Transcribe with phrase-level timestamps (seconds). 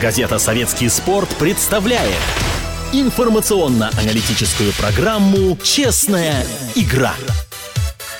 [0.00, 2.14] Газета «Советский спорт» представляет
[2.90, 6.42] информационно-аналитическую программу «Честная
[6.74, 7.14] игра»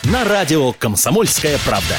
[0.05, 1.95] на радио «Комсомольская правда».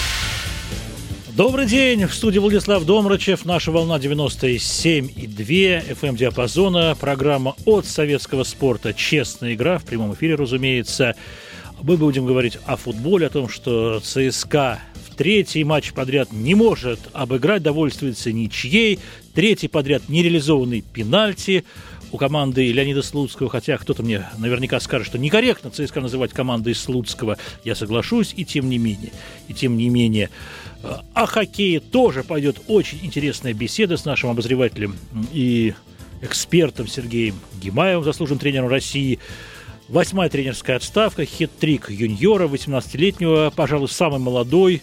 [1.30, 8.94] Добрый день, в студии Владислав Домрачев, наша волна 97,2 FM диапазона, программа от советского спорта.
[8.94, 11.16] «Честная игра», в прямом эфире, разумеется.
[11.82, 14.80] Мы будем говорить о футболе, о том, что ЦСКА
[15.22, 18.98] третий матч подряд не может обыграть, довольствуется ничьей,
[19.34, 21.64] третий подряд нереализованный пенальти
[22.12, 27.38] у команды Леонида Слуцкого, хотя кто-то мне наверняка скажет, что некорректно ЦСКА называть командой Слуцкого,
[27.64, 29.12] я соглашусь, и тем не менее,
[29.48, 30.30] и тем не менее.
[31.14, 34.96] О хоккее тоже пойдет очень интересная беседа с нашим обозревателем
[35.32, 35.74] и
[36.22, 39.20] экспертом Сергеем Гимаевым, заслуженным тренером России.
[39.88, 44.82] Восьмая тренерская отставка, хет-трик юниора, 18-летнего, пожалуй, самый молодой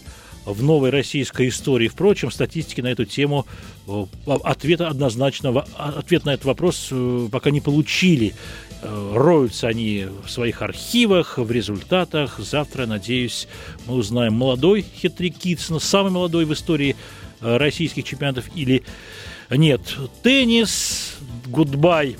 [0.53, 1.87] в новой российской истории.
[1.87, 3.45] Впрочем, статистики на эту тему
[3.87, 8.33] э, ответа однозначного, ответ на этот вопрос э, пока не получили.
[8.81, 12.39] Э, роются они в своих архивах, в результатах.
[12.39, 13.47] Завтра, надеюсь,
[13.87, 16.95] мы узнаем, молодой хитрик Китсон, самый молодой в истории
[17.41, 18.83] российских чемпионатов или
[19.49, 19.81] нет.
[20.23, 22.17] Теннис, гудбай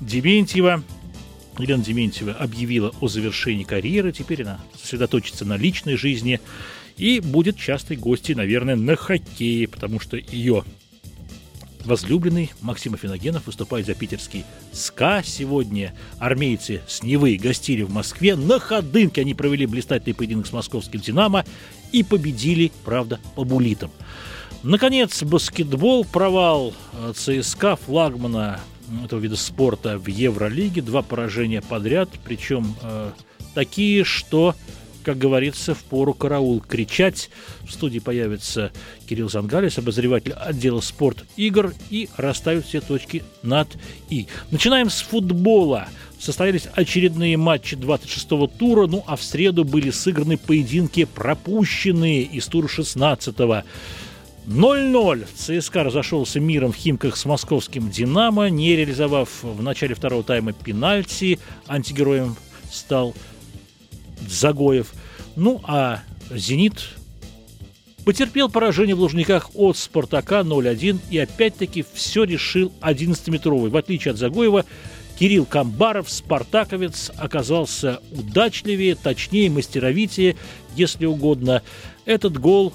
[0.00, 0.82] Дементьева–
[1.58, 4.12] Елена Дементьева объявила о завершении карьеры.
[4.12, 6.40] Теперь она сосредоточится на личной жизни
[6.98, 10.64] и будет частой гостьей, наверное, на хоккее, потому что ее
[11.84, 15.22] возлюбленный Максим Афиногенов выступает за питерский СКА.
[15.24, 18.36] Сегодня армейцы с Невы гостили в Москве.
[18.36, 21.44] На ходынке они провели блистательный поединок с московским «Динамо»
[21.92, 23.90] и победили, правда, по булитам.
[24.62, 28.60] Наконец, баскетбол, провал э, ЦСКА, флагмана
[29.04, 30.82] этого вида спорта в Евролиге.
[30.82, 33.12] Два поражения подряд, причем э,
[33.54, 34.54] такие, что,
[35.08, 37.30] как говорится, в пору караул кричать.
[37.66, 38.72] В студии появится
[39.08, 43.68] Кирилл Зангалис, обозреватель отдела спорт игр, и расставит все точки над
[44.10, 44.26] «и».
[44.50, 45.88] Начинаем с футбола.
[46.20, 52.66] Состоялись очередные матчи 26-го тура, ну а в среду были сыграны поединки, пропущенные из тура
[52.66, 53.62] 16-го.
[54.46, 55.26] 0-0.
[55.34, 61.38] ЦСКА разошелся миром в Химках с московским «Динамо», не реализовав в начале второго тайма пенальти.
[61.66, 62.36] Антигероем
[62.70, 63.14] стал
[64.26, 64.92] Загоев.
[65.36, 66.88] Ну, а «Зенит»
[68.04, 73.70] потерпел поражение в Лужниках от «Спартака» 0-1 и опять-таки все решил 11-метровый.
[73.70, 74.64] В отличие от Загоева,
[75.18, 80.36] Кирилл Камбаров, спартаковец, оказался удачливее, точнее, мастеровитее,
[80.74, 81.62] если угодно.
[82.04, 82.72] Этот гол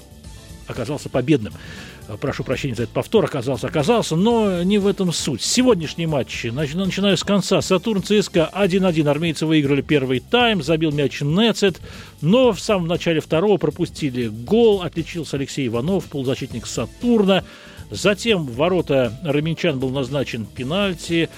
[0.66, 1.52] оказался победным.
[2.20, 5.42] Прошу прощения за этот повтор, оказался, оказался, но не в этом суть.
[5.42, 11.80] Сегодняшний матч, начиная с конца, Сатурн ЦСКА 1-1, армейцы выиграли первый тайм, забил мяч Нецет,
[12.20, 17.42] но в самом начале второго пропустили гол, отличился Алексей Иванов, полузащитник Сатурна,
[17.90, 21.28] Затем в ворота Раменчан был назначен пенальти.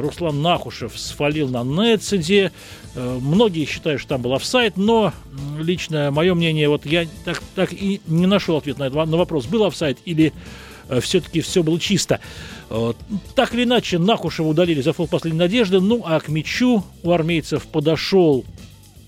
[0.00, 2.52] Руслан Нахушев свалил на Нецеде.
[2.94, 5.12] Э, многие считают, что там был офсайд, но
[5.58, 9.64] лично мое мнение, вот я так, так и не нашел ответ на, на вопрос, был
[9.64, 10.32] офсайд или
[10.88, 12.20] э, все-таки все было чисто.
[12.70, 12.92] Э,
[13.34, 17.66] так или иначе, Нахушева удалили за фол последней надежды, ну а к мячу у армейцев
[17.66, 18.44] подошел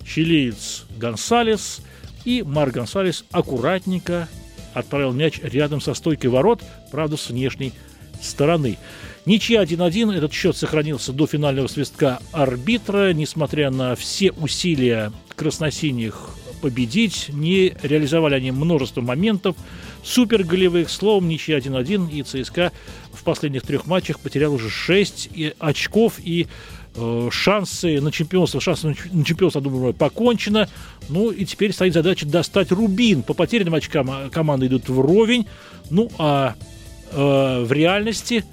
[0.06, 1.80] чилиец Гонсалес,
[2.24, 4.28] и Марк Гонсалес аккуратненько
[4.74, 7.72] отправил мяч рядом со стойкой ворот, правда, с внешней
[8.20, 8.78] стороны.
[9.26, 10.16] Ничья 1-1.
[10.16, 13.12] Этот счет сохранился до финального свистка арбитра.
[13.12, 16.30] Несмотря на все усилия красносиних
[16.62, 19.56] победить, не реализовали они множество моментов.
[20.04, 22.12] Супер голевых словом, ничья 1-1.
[22.12, 22.70] И ЦСКА
[23.12, 26.20] в последних трех матчах потерял уже 6 очков.
[26.22, 26.46] И
[26.94, 30.68] э, шансы на чемпионство, шансы на чемпионство, думаю, покончено.
[31.08, 33.24] Ну и теперь стоит задача достать Рубин.
[33.24, 35.48] По потерянным очкам а, команды идут вровень.
[35.90, 36.54] Ну а
[37.10, 38.44] э, в реальности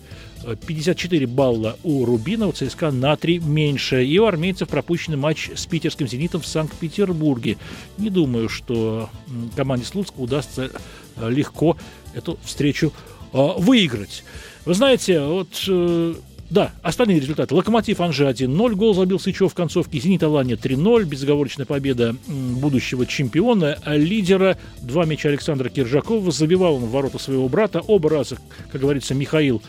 [0.44, 4.04] 54 балла у Рубина, у ЦСКА на 3 меньше.
[4.04, 7.58] И у армейцев пропущенный матч с питерским «Зенитом» в Санкт-Петербурге.
[7.98, 9.10] Не думаю, что
[9.56, 10.70] команде Слуцка удастся
[11.16, 11.78] э, легко
[12.14, 12.94] эту встречу
[13.32, 14.24] э, выиграть.
[14.66, 16.14] Вы знаете, вот э,
[16.50, 17.56] да, остальные результаты.
[17.56, 20.00] Локомотив Анжи 1-0, гол забил Сычев в концовке.
[20.00, 24.58] Зенит Алания 3-0, безоговорочная победа будущего чемпиона, лидера.
[24.82, 26.32] Два мяча Александра Киржакова.
[26.32, 27.82] Забивал он в ворота своего брата.
[27.82, 28.38] Оба раза,
[28.72, 29.64] как говорится, Михаил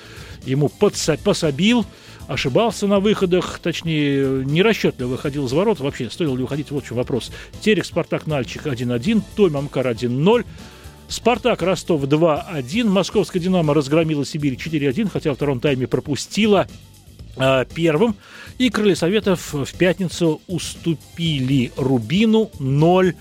[0.46, 1.86] ему подса- пособил
[2.26, 5.80] ошибался на выходах, точнее, нерасчетливо выходил из ворот.
[5.80, 7.30] Вообще, стоило ли выходить, вот в чем вопрос.
[7.60, 10.44] Терек, Спартак, Нальчик 1-1, Том, Амкар 1-0.
[11.08, 12.84] Спартак Ростов 2-1.
[12.84, 16.66] Московская Динамо разгромила Сибирь 4-1, хотя во втором тайме пропустила
[17.36, 18.16] э, первым.
[18.58, 23.14] И Крылья Советов в пятницу уступили Рубину 0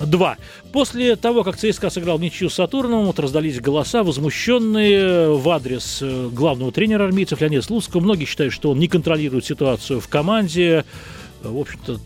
[0.00, 0.36] 2.
[0.72, 6.28] После того, как ЦСКА сыграл ничью с Сатурном, вот раздались голоса, возмущенные в адрес э,
[6.32, 8.00] главного тренера армейцев Леонида Слуцкого.
[8.00, 10.84] Многие считают, что он не контролирует ситуацию в команде.
[11.42, 12.00] В общем-то,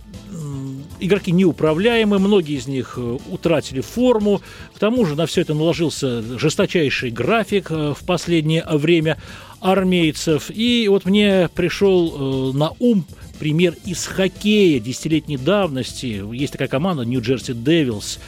[1.01, 4.43] игроки неуправляемы, многие из них э, утратили форму.
[4.75, 9.19] К тому же на все это наложился жесточайший график э, в последнее время
[9.61, 10.51] армейцев.
[10.51, 13.05] И вот мне пришел на ум
[13.39, 16.23] пример из хоккея десятилетней давности.
[16.35, 18.19] Есть такая команда Нью-Джерси Девилс.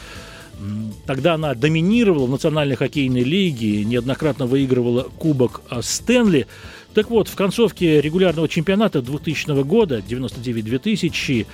[1.05, 6.47] Тогда она доминировала в национальной хоккейной лиге, неоднократно выигрывала Кубок Стэнли.
[6.93, 11.47] Так вот, в концовке регулярного чемпионата 2000 года, 99-2000,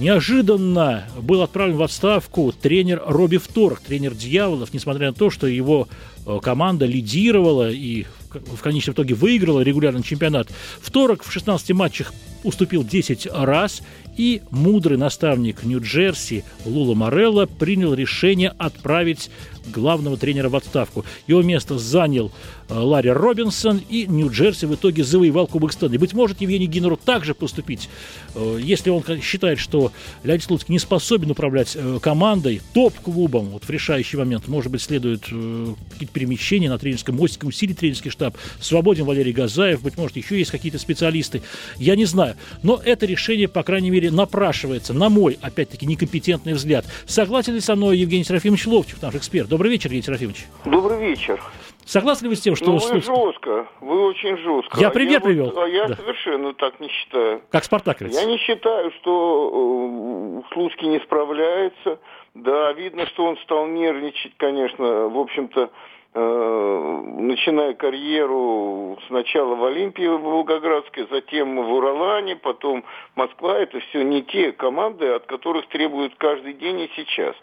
[0.00, 5.88] неожиданно был отправлен в отставку тренер Робби Вторг, тренер «Дьяволов», несмотря на то, что его
[6.26, 10.48] э, команда лидировала и в конечном итоге выиграла регулярный чемпионат.
[10.80, 12.12] Второк в 16 матчах
[12.44, 13.82] уступил 10 раз,
[14.18, 19.30] и мудрый наставник Нью-Джерси Лула Морелло принял решение отправить
[19.68, 21.04] главного тренера в отставку.
[21.26, 22.32] Его место занял
[22.68, 25.96] э, Ларри Робинсон, и Нью-Джерси в итоге завоевал Кубок Стэнли.
[25.98, 27.88] Быть может, Евгений Гиннеру также поступить,
[28.34, 29.92] э, если он считает, что
[30.24, 34.48] Леонид Слуцкий не способен управлять э, командой, топ-клубом вот в решающий момент.
[34.48, 38.36] Может быть, следует какие-то перемещения на тренерском мостике, усилить тренерский штаб.
[38.60, 41.42] Свободен Валерий Газаев, быть может, еще есть какие-то специалисты.
[41.76, 42.36] Я не знаю.
[42.62, 46.84] Но это решение, по крайней мере, напрашивается, на мой, опять-таки, некомпетентный взгляд.
[47.06, 49.48] Согласен ли со мной Евгений Серафимович Ловчев, наш эксперт?
[49.48, 50.46] Добрый вечер, Евгений Серафимович.
[50.64, 51.40] Добрый вечер.
[51.88, 52.66] Согласны ли вы с тем, что...
[52.66, 54.78] Ну, вы жестко, вы очень жестко.
[54.78, 55.46] Я пример а привел.
[55.46, 55.96] Вот, а я да.
[55.96, 57.40] совершенно так не считаю.
[57.50, 58.14] Как спартаковец.
[58.14, 61.98] Я не считаю, что э, Слуцкий не справляется.
[62.34, 65.70] Да, видно, что он стал нервничать, конечно, в общем-то,
[66.14, 72.84] начиная карьеру сначала в Олимпии Волгоградской, затем в Уралане, потом
[73.14, 77.36] Москва, это все не те команды, от которых требуют каждый день и сейчас.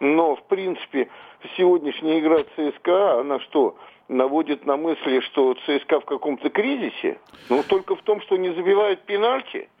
[0.00, 1.08] Но, в принципе,
[1.56, 3.76] сегодняшняя игра ЦСКА, она что,
[4.08, 7.18] наводит на мысли, что ЦСКА в каком-то кризисе?
[7.48, 9.68] Ну, только в том, что не забивает пенальти–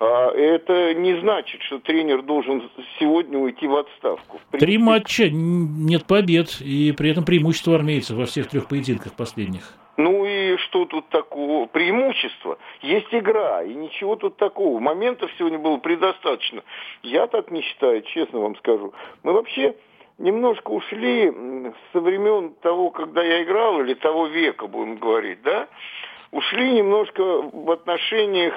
[0.00, 4.38] это не значит, что тренер должен сегодня уйти в отставку.
[4.38, 4.66] В принципе...
[4.66, 9.74] Три матча, нет побед, и при этом преимущество армейцев во всех трех поединках последних.
[9.96, 11.66] Ну и что тут такого?
[11.66, 12.58] Преимущество.
[12.82, 14.80] Есть игра, и ничего тут такого.
[14.80, 16.62] Моментов сегодня было предостаточно.
[17.02, 18.92] Я так не считаю, честно вам скажу.
[19.22, 19.76] Мы вообще
[20.18, 21.32] немножко ушли
[21.92, 25.68] со времен того, когда я играл, или того века, будем говорить, да?
[26.32, 28.54] Ушли немножко в отношениях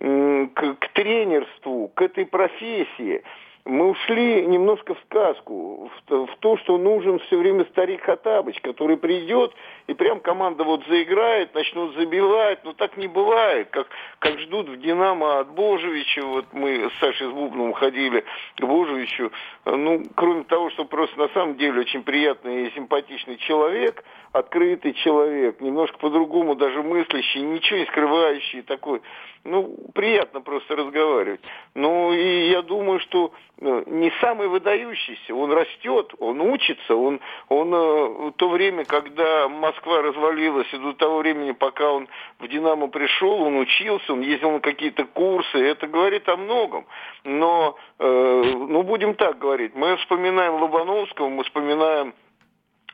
[0.00, 3.22] к, к тренерству, к этой профессии
[3.70, 8.96] мы ушли немножко в сказку, в, в то, что нужен все время старик Хатабыч, который
[8.96, 9.54] придет
[9.86, 13.86] и прям команда вот заиграет, начнут забивать, но так не бывает, как,
[14.18, 18.24] как ждут в «Динамо» от Божевича, вот мы с Сашей с Бубном ходили
[18.56, 19.30] к Божевичу,
[19.64, 24.02] ну, кроме того, что просто на самом деле очень приятный и симпатичный человек,
[24.32, 29.00] открытый человек, немножко по-другому даже мыслящий, ничего не скрывающий такой,
[29.44, 31.40] ну, приятно просто разговаривать.
[31.74, 38.32] Ну, и я думаю, что не самый выдающийся, он растет, он учится, он, он э,
[38.36, 42.08] то время, когда Москва развалилась, и до того времени, пока он
[42.38, 46.86] в «Динамо» пришел, он учился, он ездил на какие-то курсы, это говорит о многом.
[47.24, 52.14] Но, э, ну, будем так говорить, мы вспоминаем Лобановского, мы вспоминаем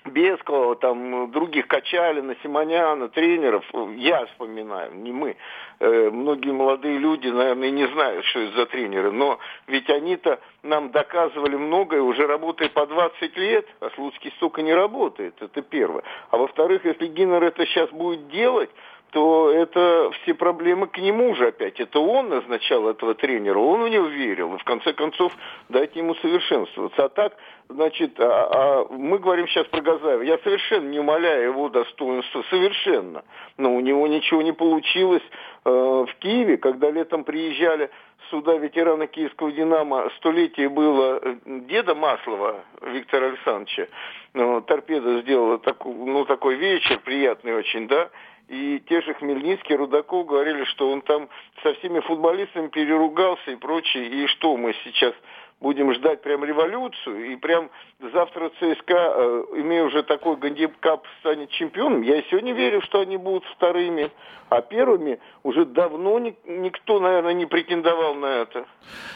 [0.09, 3.65] Бескова, там, других Качалина, Симоняна, тренеров,
[3.97, 5.37] я вспоминаю, не мы.
[5.79, 10.91] Э, многие молодые люди, наверное, не знают, что это за тренеры, но ведь они-то нам
[10.91, 16.03] доказывали многое, уже работая по 20 лет, а Слуцкий столько не работает, это первое.
[16.31, 18.71] А во-вторых, если Гиннер это сейчас будет делать,
[19.11, 21.81] то это все проблемы к нему же опять.
[21.81, 24.55] Это он назначал этого тренера, он в него верил.
[24.55, 25.33] И в конце концов
[25.69, 27.05] дайте ему совершенствоваться.
[27.05, 27.37] А так,
[27.69, 30.23] значит, а, а мы говорим сейчас про Газаева.
[30.23, 33.25] Я совершенно не умоляю его достоинства, совершенно.
[33.57, 35.23] Но у него ничего не получилось
[35.65, 37.91] э, в Киеве, когда летом приезжали
[38.31, 40.11] сюда ветераны киевского «Динамо».
[40.17, 43.87] Столетие было э, деда Маслова Виктора Александровича.
[44.35, 48.11] Ну, торпеда сделала такой, ну, такой вечер приятный очень, да,
[48.49, 51.29] и те же Хмельницкий, Рудаков говорили, что он там
[51.63, 55.15] со всеми футболистами переругался и прочее, и что мы сейчас
[55.61, 57.71] будем ждать прям революцию, и прям
[58.13, 62.03] завтра ЦСКА, э, имея уже такой гандикап, станет чемпионом.
[62.03, 64.11] Я сегодня верю, что они будут вторыми,
[64.49, 68.67] а первыми уже давно ни, никто, наверное, не претендовал на это.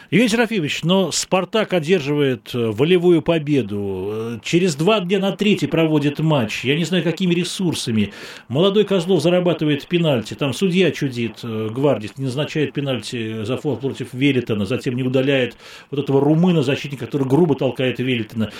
[0.09, 4.09] Евгений Серафимович, но «Спартак» одерживает э, волевую победу.
[4.11, 6.65] Э, через два дня на третий проводит матч.
[6.65, 8.13] Я не знаю, какими ресурсами.
[8.49, 10.33] Молодой Козлов зарабатывает пенальти.
[10.33, 15.55] Там судья чудит, э, гвардии, не назначает пенальти за фол против Велитона, затем не удаляет
[15.91, 18.51] вот этого румына защитника, который грубо толкает Велитона.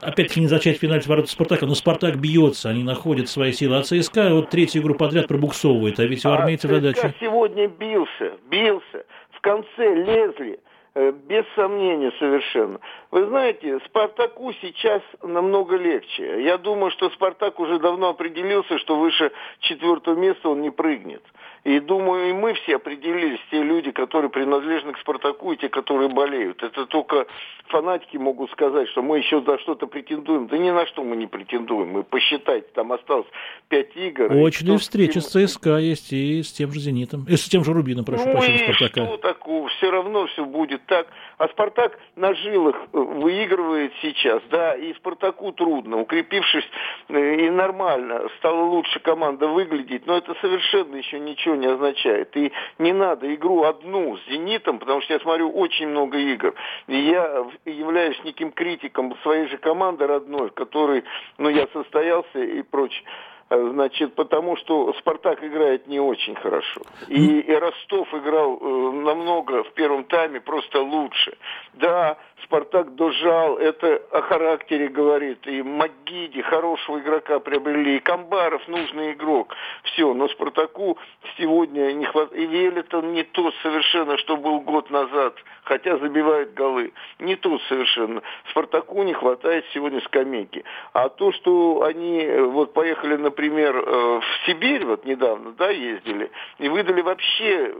[0.00, 3.76] Опять-таки не зачать пенальти ворота Спартака, но Спартак бьется, они находят свои силы.
[3.76, 7.14] А ЦСКА вот третью игру подряд пробуксовывает, а ведь у армейцев а задача...
[7.20, 10.58] сегодня бился, бился, в конце лезли,
[10.98, 12.80] Э, без сомнения совершенно.
[13.12, 16.42] Вы знаете, Спартаку сейчас намного легче.
[16.42, 19.30] Я думаю, что Спартак уже давно определился, что выше
[19.60, 21.22] четвертого места он не прыгнет.
[21.64, 26.08] И думаю, и мы все определились, те люди, которые принадлежны к Спартаку, и те, которые
[26.08, 26.62] болеют.
[26.62, 27.26] Это только
[27.66, 30.46] фанатики могут сказать, что мы еще за что-то претендуем.
[30.46, 31.90] Да ни на что мы не претендуем.
[31.90, 33.26] Мы посчитайте, там осталось
[33.68, 34.32] пять игр.
[34.32, 37.24] Очные встречи с ЦСКА есть и с тем же «Зенитом».
[37.28, 39.06] И с тем же «Рубином», прошу ну прощения, и Спартака.
[39.06, 39.68] что такого?
[39.68, 41.08] Все равно все будет так.
[41.38, 46.68] А Спартак на жилах э, выигрывает сейчас, да, и Спартаку трудно, укрепившись
[47.08, 52.36] э, и нормально, стала лучше команда выглядеть, но это совершенно еще ничего не означает.
[52.36, 56.54] И не надо игру одну с «Зенитом», потому что я смотрю очень много игр.
[56.88, 61.04] И я являюсь неким критиком своей же команды родной, в которой,
[61.38, 63.04] ну, я состоялся и прочее.
[63.50, 66.82] Э, значит, потому что Спартак играет не очень хорошо.
[67.08, 71.36] И, и Ростов играл э, намного в первом тайме просто лучше.
[71.74, 75.46] Да, Спартак дожал, это о характере говорит.
[75.46, 79.54] И Магиди хорошего игрока приобрели, и Камбаров нужный игрок.
[79.84, 80.98] Все, но Спартаку
[81.36, 82.40] сегодня не хватает.
[82.40, 86.92] И Велитон не тот совершенно, что был год назад, хотя забивает голы.
[87.18, 88.22] Не тот совершенно.
[88.50, 90.64] Спартаку не хватает сегодня скамейки.
[90.92, 95.70] А то, что они э, вот поехали на например, э, в Сибирь вот недавно, да,
[95.70, 97.72] ездили, и выдали вообще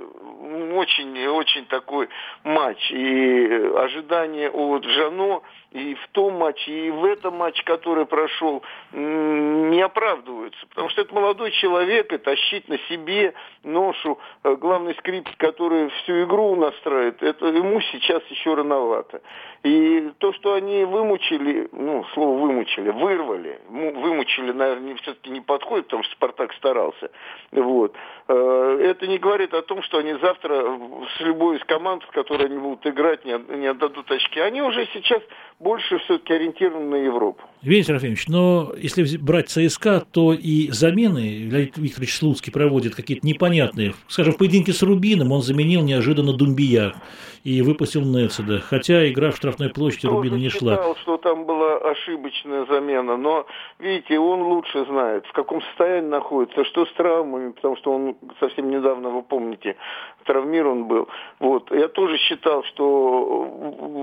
[0.74, 2.08] очень-очень такой
[2.44, 2.90] матч.
[2.92, 8.62] И ожидания от Жано и в том матче, и в этом матче, который прошел,
[8.92, 10.66] не оправдываются.
[10.68, 13.34] Потому что это молодой человек, и тащить на себе
[13.64, 19.20] ношу, э, главный скрипт, который всю игру настраивает, это ему сейчас еще рановато.
[19.62, 26.04] И то, что они вымучили, ну, слово вымучили, вырвали, вымучили, наверное, все-таки не подходит, потому
[26.04, 27.10] что Спартак старался.
[27.50, 27.94] Вот.
[28.28, 30.78] Э, это не говорит о том, что они завтра
[31.16, 34.38] с любой из команд, с которой они будут играть, не отдадут очки.
[34.38, 35.22] Они уже сейчас
[35.58, 37.42] больше все-таки ориентированы на Европу.
[37.62, 43.94] Евгений Серафимович, но если брать ЦСКА, то и замены Леонид Викторович Слуцкий проводит какие-то непонятные.
[44.06, 46.94] Скажем, в поединке с Рубином он заменил неожиданно Думбия
[47.42, 50.74] и выпустил Нецеда, хотя игра в штрафной площади Рубина не шла.
[50.74, 53.46] Я что там была ошибочная замена, но,
[53.78, 58.70] видите, он лучше знает, в каком состоянии находится, что с травмами, потому что он совсем
[58.70, 59.76] недавно, вы помните,
[60.24, 61.08] травмирован был.
[61.38, 61.70] Вот.
[61.70, 63.46] Я тоже считал, что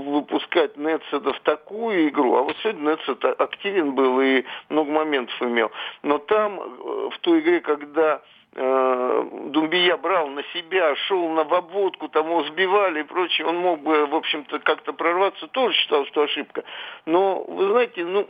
[0.07, 5.71] выпускать Нецеда в такую игру, а вот сегодня Нецед активен был и много моментов имел.
[6.03, 8.21] Но там, э, в той игре, когда
[8.55, 14.05] Думбия брал на себя, шел на обводку, там его сбивали и прочее, он мог бы,
[14.05, 16.63] в общем-то, как-то прорваться, тоже считал, что ошибка.
[17.05, 18.25] Но, вы знаете, ну,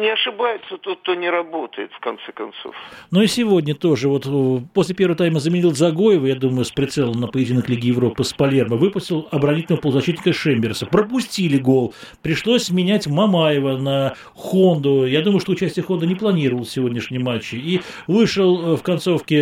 [0.00, 2.74] не ошибается тот, кто не работает, в конце концов.
[3.10, 7.20] Ну и сегодня тоже, вот э, после первого тайма заменил Загоева, я думаю, с прицелом
[7.20, 10.86] на поединок Лиги Европы с Палермо, выпустил оборонительного полузащитника Шемберса.
[10.86, 11.92] Пропустили гол,
[12.22, 15.04] пришлось менять Мамаева на Хонду.
[15.04, 17.58] Я думаю, что участие Хонда не планировал в сегодняшнем матче.
[17.58, 19.41] И вышел э, в концовке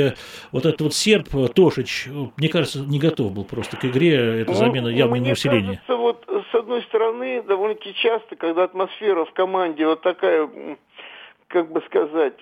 [0.53, 4.43] вот этот вот серб Тошич, мне кажется, не готов был просто к игре.
[4.43, 5.81] Это ну, замена явно не усиление.
[5.87, 10.49] Кажется, вот с одной стороны, довольно-таки часто, когда атмосфера в команде вот такая,
[11.49, 12.35] как бы сказать,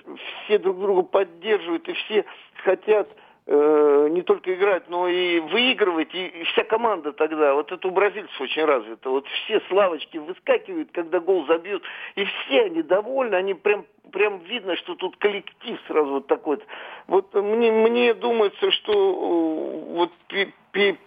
[0.45, 2.25] все друг друга поддерживают и все
[2.65, 3.09] хотят
[3.51, 7.91] Э, не только играть, но и выигрывать, и, и вся команда тогда, вот это у
[7.91, 11.83] бразильцев очень развито, вот все славочки выскакивают, когда гол забьют,
[12.15, 16.59] и все они довольны, они прям, прям видно, что тут коллектив сразу вот такой.
[17.07, 20.99] Вот мне, мне думается, что э, вот пи, пи,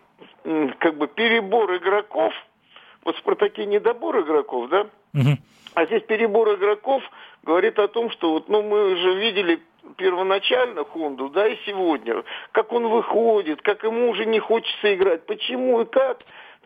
[0.80, 2.34] как бы перебор игроков,
[3.06, 5.38] вот в «Спартаке» недобор игроков, да, угу.
[5.76, 7.04] а здесь перебор игроков
[7.44, 9.62] говорит о том, что вот, ну, мы уже видели
[9.98, 15.82] первоначально Хонду, да, и сегодня, как он выходит, как ему уже не хочется играть, почему
[15.82, 16.20] и как.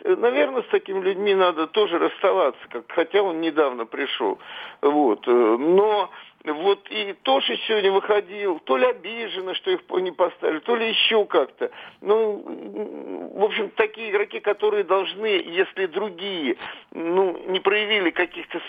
[0.04, 4.38] Наверное, с такими людьми надо тоже расставаться, как, хотя он недавно пришел.
[4.82, 5.26] Вот.
[5.26, 6.10] Но
[6.46, 11.26] вот и Тоши сегодня выходил, то ли обиженно, что их не поставили, то ли еще
[11.26, 11.72] как-то.
[12.02, 16.58] Ну, в общем, такие игроки, которые должны, если другие,
[16.92, 18.62] ну, не проявили каких-то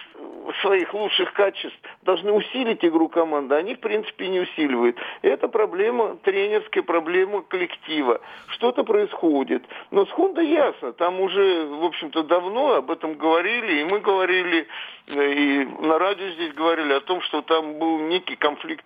[0.62, 4.96] своих лучших качеств, должны усилить игру команды, они, в принципе, не усиливают.
[5.22, 8.20] Это проблема, тренерская проблема коллектива.
[8.48, 9.64] Что-то происходит.
[9.90, 14.66] Но с Хонда ясно, там уже, в общем-то, давно об этом говорили, и мы говорили,
[15.08, 18.84] и на радио здесь говорили о том, что там был некий конфликт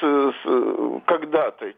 [0.00, 1.72] с, с когда-то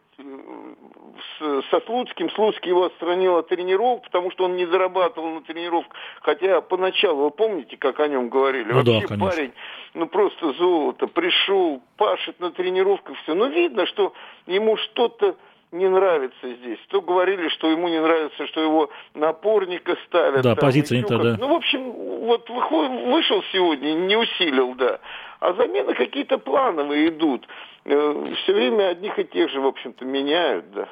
[1.38, 2.30] с, со Слуцким.
[2.30, 5.96] Слуцкий его отстранил от тренировок, потому что он не зарабатывал на тренировках.
[6.23, 8.68] Хотя поначалу, вы помните, как о нем говорили?
[8.68, 9.30] Ну, Вообще да, конечно.
[9.30, 9.52] парень,
[9.94, 13.34] ну просто золото, пришел, пашет на тренировках, все.
[13.34, 14.12] Но видно, что
[14.46, 15.37] ему что-то
[15.74, 16.78] не нравится здесь.
[16.88, 20.42] То говорили, что ему не нравится, что его напорника ставят.
[20.42, 21.36] Да, там, позиция не та, да.
[21.38, 25.00] Ну, в общем, вот вышел сегодня, не усилил, да.
[25.40, 27.46] А замены какие-то плановые идут.
[27.84, 30.88] Все время одних и тех же, в общем-то, меняют, да.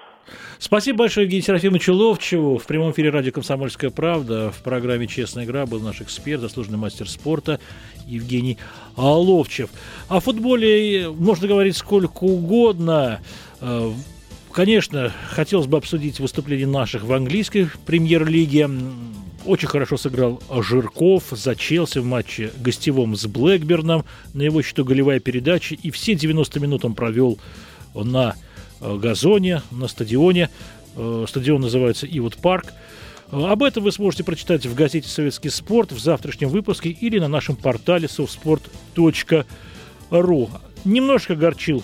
[0.58, 2.58] Спасибо большое Евгению Серафимовичу Ловчеву.
[2.58, 7.08] В прямом эфире радио «Комсомольская правда» в программе «Честная игра» был наш эксперт, заслуженный мастер
[7.08, 7.58] спорта
[8.06, 8.58] Евгений
[8.96, 9.70] а, Ловчев.
[10.08, 13.20] О футболе можно говорить сколько угодно.
[14.52, 18.68] Конечно, хотелось бы обсудить выступление наших в английской премьер-лиге.
[19.46, 24.04] Очень хорошо сыграл Жирков за Челси в матче гостевом с Блэкберном.
[24.34, 25.74] На его счету голевая передача.
[25.74, 27.38] И все 90 минут он провел
[27.94, 28.36] на
[28.80, 30.50] э, газоне, на стадионе.
[30.96, 32.74] Э, Стадион называется Ивот Парк.
[33.30, 37.28] Э, Об этом вы сможете прочитать в газете «Советский спорт» в завтрашнем выпуске или на
[37.28, 40.50] нашем портале softsport.ru.
[40.84, 41.82] Немножко горчил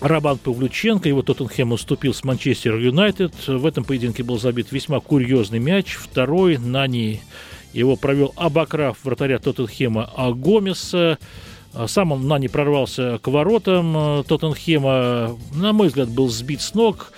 [0.00, 3.34] Рабан Павлюченко, его Тоттенхэм уступил с Манчестер Юнайтед.
[3.46, 5.94] В этом поединке был забит весьма курьезный мяч.
[5.94, 7.20] Второй Нани
[7.74, 11.18] его провел Абакрав, вратаря Тоттенхэма а Гомеса.
[11.74, 15.38] А Сам он Нани прорвался к воротам э, Тоттенхэма.
[15.54, 17.12] На мой взгляд, был сбит с ног.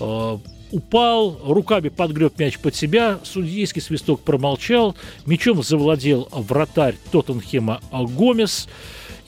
[0.00, 0.38] Э,
[0.70, 8.68] Упал, руками подгреб мяч под себя, судейский свисток промолчал, мячом завладел вратарь Тоттенхэма а Гомес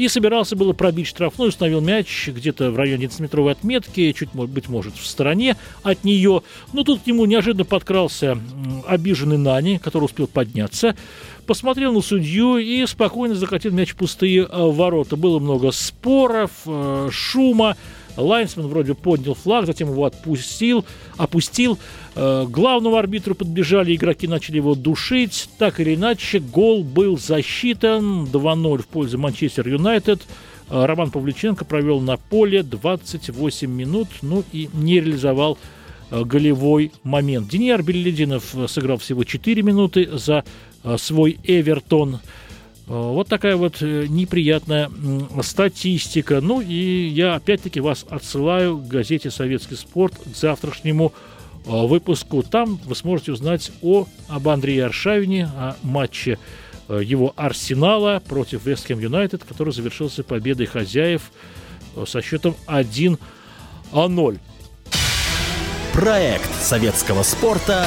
[0.00, 4.95] и собирался было пробить штрафной, установил мяч где-то в районе 10-метровой отметки, чуть, быть, может,
[4.95, 6.40] в стороне от нее.
[6.73, 8.38] Но тут к нему неожиданно подкрался
[8.87, 10.97] обиженный Нани, который успел подняться,
[11.45, 15.16] посмотрел на судью и спокойно закатил мяч в пустые э, ворота.
[15.16, 17.76] Было много споров, э, шума.
[18.21, 20.85] Лайнсмен вроде поднял флаг, затем его отпустил,
[21.17, 21.79] опустил.
[22.15, 25.49] Э, Главному арбитру подбежали, игроки начали его душить.
[25.59, 28.25] Так или иначе, гол был засчитан.
[28.25, 30.23] 2-0 в пользу Манчестер Юнайтед.
[30.71, 35.59] Э, Роман Павлюченко провел на поле 28 минут, ну и не реализовал
[36.11, 37.49] э, голевой момент.
[37.49, 40.44] Денис Белединов э, сыграл всего 4 минуты за
[40.97, 42.21] свой Эвертон.
[42.90, 44.90] Э, Вот такая вот э, неприятная
[45.42, 46.40] статистика.
[46.40, 51.12] Ну и я опять-таки вас отсылаю к газете «Советский спорт» к завтрашнему
[51.66, 52.42] э, выпуску.
[52.42, 56.38] Там вы сможете узнать о, об Андрее Аршавине, о матче
[56.88, 61.31] его «Арсенала» против Вестхэм Юнайтед, который завершился победой хозяев
[62.05, 64.38] со счетом 1-0.
[65.92, 67.87] Проект советского спорта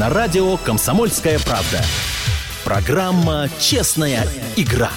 [0.00, 1.84] на радио «Комсомольская правда».
[2.64, 4.24] Программа «Честная
[4.56, 4.90] игра».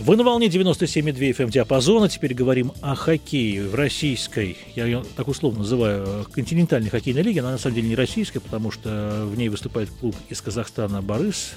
[0.00, 2.08] Вы на волне 97,2 FM диапазона.
[2.08, 7.38] Теперь говорим о хоккее в российской, я ее так условно называю, э, континентальной хоккейной лиге.
[7.38, 11.52] Она на самом деле не российская, потому что в ней выступает клуб из Казахстана «Борис»,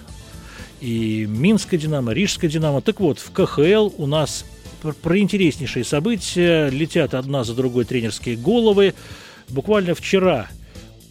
[0.80, 2.82] и Минская «Динамо», Рижская «Динамо».
[2.82, 4.46] Так вот, в КХЛ у нас
[4.84, 6.70] пр- про интереснейшие события.
[6.70, 8.94] Летят одна за другой тренерские головы.
[9.50, 10.50] Буквально вчера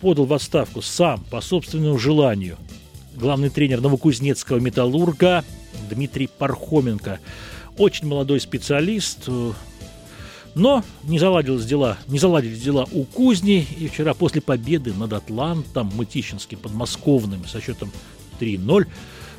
[0.01, 2.59] подал в отставку сам по собственному желанию
[3.17, 5.45] главный тренер Новокузнецкого «Металлурга»
[5.91, 7.21] Дмитрий Пархоменко.
[7.77, 9.53] Очень молодой специалист, э,
[10.55, 13.67] но не заладились дела, не заладились дела у Кузни.
[13.79, 17.91] И вчера после победы над Атлантом, Мытищинским, подмосковным со счетом
[18.41, 18.87] 3-0,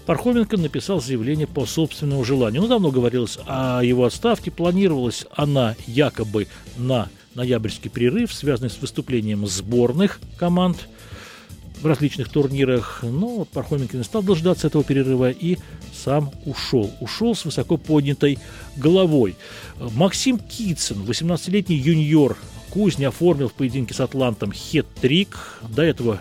[0.06, 2.62] Пархоменко написал заявление по собственному желанию.
[2.62, 4.52] Ну, давно говорилось о его отставке.
[4.52, 10.88] Планировалась она якобы на ноябрьский перерыв, связанный с выступлением сборных команд
[11.82, 13.00] в различных турнирах.
[13.04, 15.58] Но Пархоменко не стал дождаться этого перерыва и
[15.94, 16.92] сам ушел.
[17.00, 18.40] Ушел с высоко поднятой
[18.76, 19.36] головой.
[19.80, 22.38] Максим Кицын, 18-летний юниор
[22.70, 25.62] Кузня оформил в поединке с Атлантом хет-трик.
[25.70, 26.20] До этого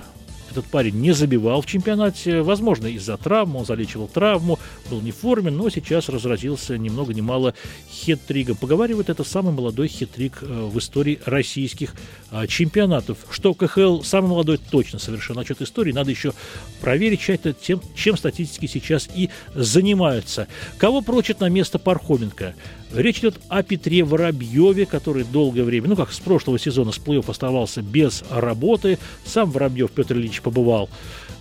[0.54, 5.16] этот парень не забивал в чемпионате, возможно, из-за травмы, он залечивал травму, был не в
[5.16, 7.54] форме, но сейчас разразился ни много ни мало
[7.90, 8.56] хет-тригом.
[8.56, 11.94] Поговаривают, это самый молодой хет-трик э, в истории российских
[12.30, 13.18] э, чемпионатов.
[13.30, 15.40] Что КХЛ самый молодой, точно совершенно.
[15.40, 16.32] Насчет истории надо еще
[16.80, 17.20] проверить
[17.60, 20.46] тем, чем статистики сейчас и занимаются.
[20.78, 22.54] Кого прочат на место Пархоменко?
[22.94, 27.28] Речь идет о Петре Воробьеве, который долгое время, ну как с прошлого сезона с плей-офф
[27.28, 28.98] оставался без работы.
[29.24, 30.88] Сам Воробьев Петр Ильич побывал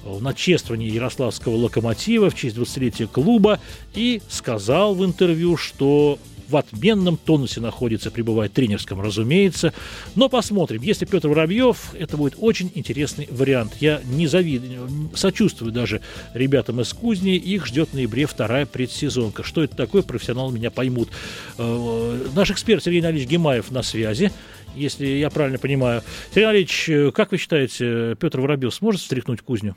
[0.03, 3.59] на чествовании Ярославского локомотива в честь 20-летия клуба
[3.93, 9.73] и сказал в интервью, что в отменном тонусе находится, пребывает тренерском, разумеется.
[10.15, 10.81] Но посмотрим.
[10.81, 13.77] Если Петр Воробьев, это будет очень интересный вариант.
[13.79, 16.01] Я не завидую, сочувствую даже
[16.33, 17.35] ребятам из Кузни.
[17.35, 19.43] Их ждет в ноябре вторая предсезонка.
[19.43, 21.09] Что это такое, профессионалы меня поймут.
[21.57, 24.31] Э, наш эксперт Сергей Налич Гемаев на связи
[24.75, 26.01] если я правильно понимаю.
[26.29, 29.75] Сергей Андреевич, как вы считаете, Петр Воробьев сможет встряхнуть кузню?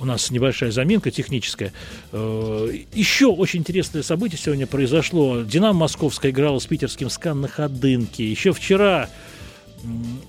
[0.00, 1.72] У нас небольшая заминка техническая.
[2.12, 5.42] Э, еще очень интересное событие сегодня произошло.
[5.42, 8.28] «Динамо» Московская играла с питерским «Скан» на Ходынке.
[8.28, 9.08] Еще вчера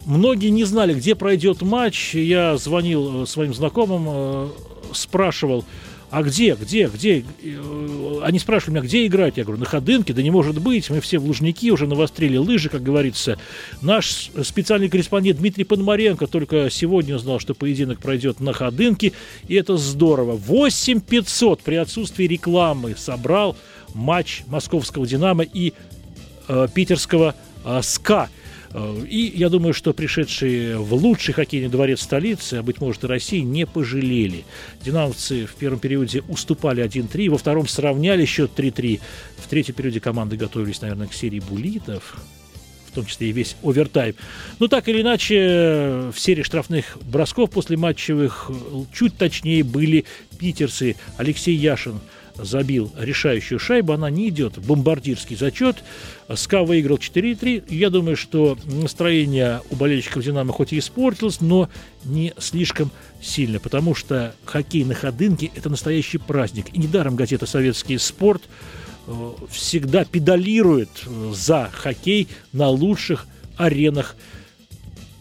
[0.05, 2.13] многие не знали, где пройдет матч.
[2.13, 4.49] Я звонил э, своим знакомым, э,
[4.93, 5.65] спрашивал,
[6.12, 7.24] а где, где, где?
[7.41, 9.38] Э, они спрашивали меня, где играть?
[9.38, 12.67] Я говорю, на Ходынке, да не может быть, мы все в Лужники уже навострили лыжи,
[12.67, 13.39] как говорится.
[13.82, 19.13] Наш специальный корреспондент Дмитрий Пономаренко только сегодня узнал, что поединок пройдет на Ходынке,
[19.47, 20.36] и это здорово.
[20.36, 23.56] 8500 при отсутствии рекламы собрал
[23.93, 25.71] матч московского «Динамо» и
[26.50, 28.30] э, питерского э, «СКА».
[28.73, 33.07] Э, и я думаю, что пришедшие в лучший хоккейный дворец столицы, а быть может и
[33.07, 34.45] России, не пожалели.
[34.84, 38.99] Динамовцы в первом периоде уступали 1-3, во втором сравняли счет 3-3.
[39.38, 42.17] В третьем периоде команды готовились, наверное, к серии булитов
[42.88, 44.15] в том числе и весь овертайм.
[44.60, 48.51] Но так или иначе, в серии штрафных бросков после матчевых
[48.93, 50.03] чуть точнее были
[50.38, 50.97] питерцы.
[51.15, 52.01] Алексей Яшин–
[52.38, 55.84] забил решающую шайбу, она не идет в бомбардирский зачет.
[56.34, 57.65] СКА выиграл 4-3.
[57.70, 61.70] Я думаю, что настроение у болельщиков «Динамо» хоть и испортилось, но
[62.06, 62.91] не слишком
[63.22, 66.67] сильно, потому что хоккей на Ходынке– это настоящий праздник.
[66.74, 68.44] И недаром газета «Советский спорт»
[69.08, 74.15] э, всегда педалирует э, за хоккей на лучших аренах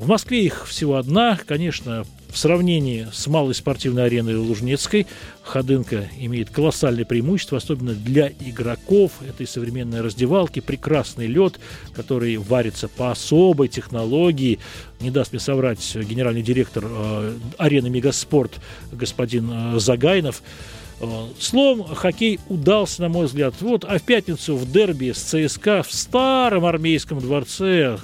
[0.01, 1.39] в Москве их всего одна.
[1.47, 5.07] Конечно, в сравнении с малой спортивной ареной Лужнецкой
[5.43, 10.61] Ходынка имеет колоссальное преимущество, особенно для игроков этой современной раздевалки.
[10.61, 11.59] Прекрасный лед,
[11.93, 14.61] который варится по особой технологии.
[15.01, 18.61] Не даст мне соврать генеральный директор э, арены Мегаспорт
[18.93, 20.43] господин э, Загайнов.
[21.01, 21.07] Э,
[21.41, 23.55] словом, хоккей удался, на мой взгляд.
[23.61, 27.99] Вот, а в пятницу в дерби с ЦСКА в старом армейском дворце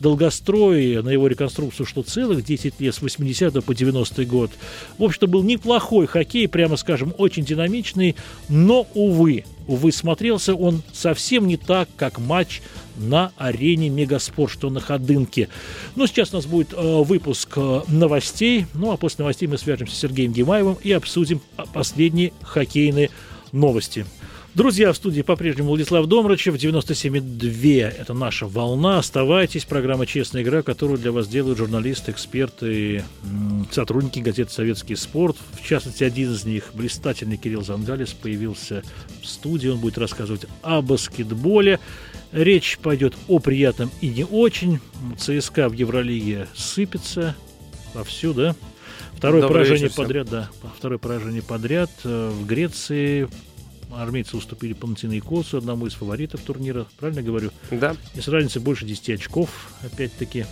[0.00, 4.50] долгострой, на его реконструкцию что целых 10 лет, с 80 по 90 год.
[4.98, 8.16] В общем-то, был неплохой хоккей, прямо скажем, очень динамичный,
[8.48, 12.62] но, увы, увы, смотрелся он совсем не так, как матч
[12.96, 15.48] на арене Мегаспорт, что на Ходынке.
[15.96, 19.94] Но сейчас у нас будет э, выпуск э, новостей, ну а после новостей мы свяжемся
[19.94, 21.40] с Сергеем Гемаевым и обсудим
[21.72, 23.10] последние хоккейные
[23.52, 24.06] новости.
[24.54, 28.98] Друзья, в студии по-прежнему Владислав Домрачев, 97,2– это наша волна.
[28.98, 33.02] Оставайтесь, программа «Честная игра», которую для вас делают журналисты, эксперты,
[33.70, 35.38] сотрудники газеты «Советский спорт».
[35.58, 38.82] В частности, один из них, блистательный Кирилл Зангалис, появился
[39.22, 39.68] в студии.
[39.68, 41.80] Он будет рассказывать о баскетболе.
[42.32, 44.80] Речь пойдет о приятном и не очень.
[45.16, 47.34] ЦСКА в Евролиге сыпется
[47.94, 48.54] вовсю, да?
[49.16, 50.50] Второе Добрый поражение подряд, да.
[50.76, 53.28] Второе поражение подряд э, в Греции
[53.96, 56.86] армейцы уступили Панатинайкосу, одному из фаворитов турнира.
[56.98, 57.50] Правильно говорю?
[57.70, 57.96] Да.
[58.14, 60.46] И с разницей больше 10 очков, опять-таки.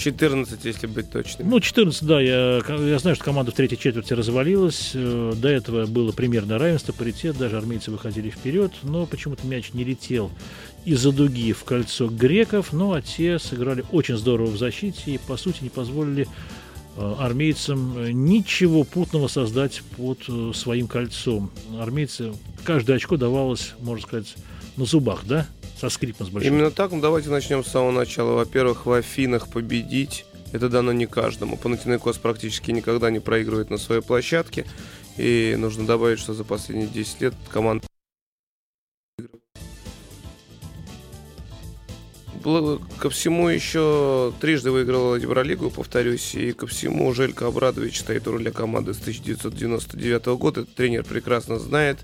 [0.00, 1.50] 14, если быть точным.
[1.50, 2.20] Ну, 14, да.
[2.20, 4.92] Я, я знаю, что команда в третьей четверти развалилась.
[4.94, 7.36] Э, до этого было примерно равенство, паритет.
[7.36, 8.72] Даже армейцы выходили вперед.
[8.82, 10.30] Но почему-то мяч не летел
[10.86, 12.72] из-за дуги в кольцо греков.
[12.72, 16.26] Ну, а те сыграли очень здорово в защите и, по сути, не позволили
[17.18, 21.50] армейцам э, ничего путного создать под э, своим кольцом.
[21.78, 22.32] Армейцы,
[22.64, 24.34] каждое очко давалось, можно сказать,
[24.76, 25.46] на зубах, да?
[25.78, 26.54] Со скрипом с большим.
[26.54, 26.92] Именно так.
[26.92, 28.32] Ну, давайте начнем с самого начала.
[28.32, 31.56] Во-первых, в Афинах победить это дано не каждому.
[31.56, 34.66] Панатинайкос практически никогда не проигрывает на своей площадке.
[35.16, 37.89] И нужно добавить, что за последние 10 лет команда
[42.42, 48.50] ко всему еще трижды выиграла Евролигу, повторюсь, и ко всему Желька Абрадович стоит у руля
[48.50, 50.62] команды с 1999 года.
[50.62, 51.98] Этот тренер прекрасно знает,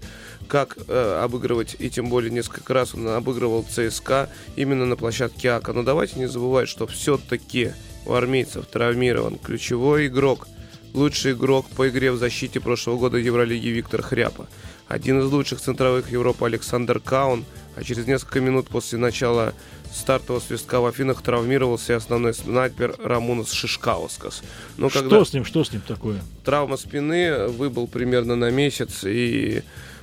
[0.47, 5.73] как э, обыгрывать, и тем более несколько раз он обыгрывал ЦСКА именно на площадке АКА.
[5.73, 7.73] Но давайте не забывать, что все-таки
[8.05, 10.49] у армейцев травмирован ключевой игрок,
[10.93, 14.49] лучший игрок по игре в защите прошлого года Евролиги Виктор Хряпа.
[14.89, 17.45] Один из лучших центровых Европы Александр Каун,
[17.75, 19.53] а через несколько минут после начала
[19.97, 24.43] стартового свистка в Афинах травмировался основной снайпер Рамунас Шишкаускас.
[24.77, 26.21] Но что когда с ним, что с ним такое?
[26.45, 29.63] Травма спины выбыл примерно на месяц, и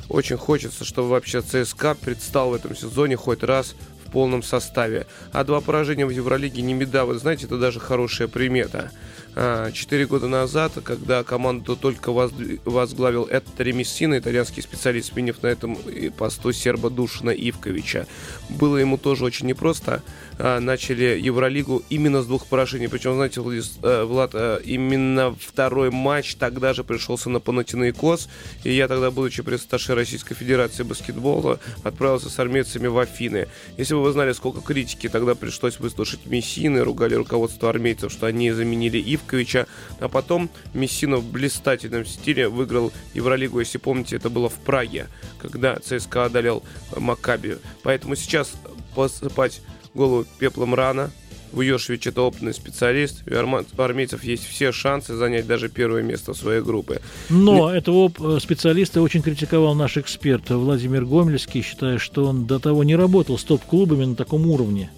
[0.09, 3.75] очень хочется, чтобы вообще ЦСКА предстал в этом сезоне хоть раз
[4.05, 5.07] в полном составе.
[5.31, 8.91] А два поражения в Евролиге не беда, вы знаете, это даже хорошая примета.
[9.35, 15.77] А, четыре года назад, когда команду только возглавил Эттери Мессина, итальянский специалист, сменив на этом
[16.17, 18.05] посту серба Душина Ивковича.
[18.49, 20.03] Было ему тоже очень непросто.
[20.37, 22.87] А, начали Евролигу именно с двух поражений.
[22.87, 28.29] Причем, знаете, э, Влад, э, именно второй матч тогда же пришелся на Панатинаикос.
[28.63, 33.47] И я тогда, будучи пресс-атташе Российской Федерации баскетбола, отправился с армейцами в Афины.
[33.77, 38.51] Если бы вы знали, сколько критики тогда пришлось выслушать Мессины, ругали руководство армейцев, что они
[38.51, 39.67] заменили Ив Ивковича.
[39.99, 45.07] А потом Мессина в блистательном стиле выиграл Евролигу, если помните, это было в Праге,
[45.39, 46.63] когда ЦСКА одолел
[46.95, 47.57] Макаби.
[47.83, 48.53] Поэтому сейчас
[48.95, 49.61] посыпать
[49.93, 51.11] голову пеплом рано.
[51.53, 53.23] Вуешевич это опытный специалист.
[53.27, 56.99] У армейцев есть все шансы занять даже первое место своей группе.
[57.29, 57.77] Но Не...
[57.77, 62.95] этого э, специалиста очень критиковал наш эксперт Владимир Гомельский, считая, что он до того не
[62.95, 64.89] работал с топ-клубами на таком уровне.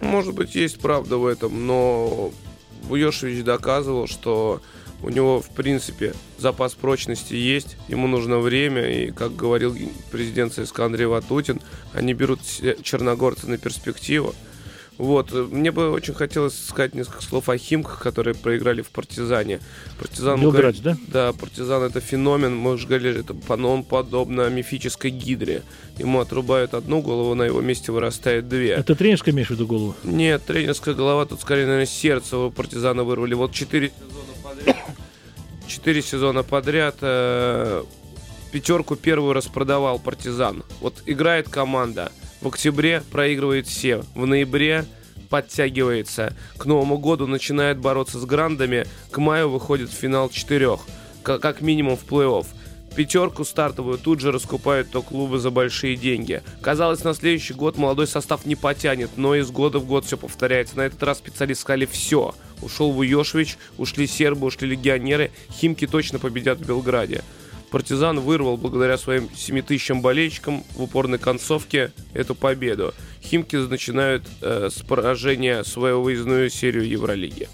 [0.00, 2.32] Может быть, есть правда в этом, но
[2.82, 4.60] Буешевич доказывал, что
[5.02, 9.76] у него, в принципе, запас прочности есть, ему нужно время, и, как говорил
[10.10, 11.60] президент ЦСКА Андрей Ватутин,
[11.92, 12.40] они берут
[12.82, 14.34] черногорца на перспективу.
[15.02, 15.32] Вот.
[15.32, 19.58] Мне бы очень хотелось сказать несколько слов о Химках, которые проиграли в Партизане.
[19.98, 20.96] Партизан, Белград, да?
[21.08, 22.54] Да, Партизан это феномен.
[22.54, 23.34] Мы уже говорили, это
[23.66, 25.64] он подобно мифической гидре.
[25.98, 28.74] Ему отрубают одну голову, на его месте вырастает две.
[28.74, 29.96] Это тренерская имеешь в виду голову?
[30.04, 33.34] Нет, тренерская голова, тут скорее, наверное, сердце у Партизана вырвали.
[33.34, 34.76] Вот четыре сезона подряд.
[35.66, 37.82] Четыре сезона подряд э,
[38.52, 40.62] пятерку первую распродавал Партизан.
[40.80, 42.12] Вот играет команда–
[42.42, 44.02] в октябре проигрывает все.
[44.14, 44.84] В ноябре
[45.30, 46.36] подтягивается.
[46.58, 48.86] К Новому году начинает бороться с грандами.
[49.10, 50.80] К маю выходит в финал четырех.
[51.22, 52.46] Как минимум в плей-офф.
[52.94, 56.42] Пятерку стартовую тут же раскупают то клубы за большие деньги.
[56.60, 60.76] Казалось, на следующий год молодой состав не потянет, но из года в год все повторяется.
[60.76, 62.34] На этот раз специалисты сказали все.
[62.60, 65.30] Ушел Вуешевич, ушли сербы, ушли легионеры.
[65.50, 67.22] Химки точно победят в Белграде.
[67.72, 72.92] Партизан вырвал благодаря своим 7 тысячам болельщикам в упорной концовке эту победу.
[73.24, 77.48] Химки начинают э, с поражения свою выездную серию Евролиги.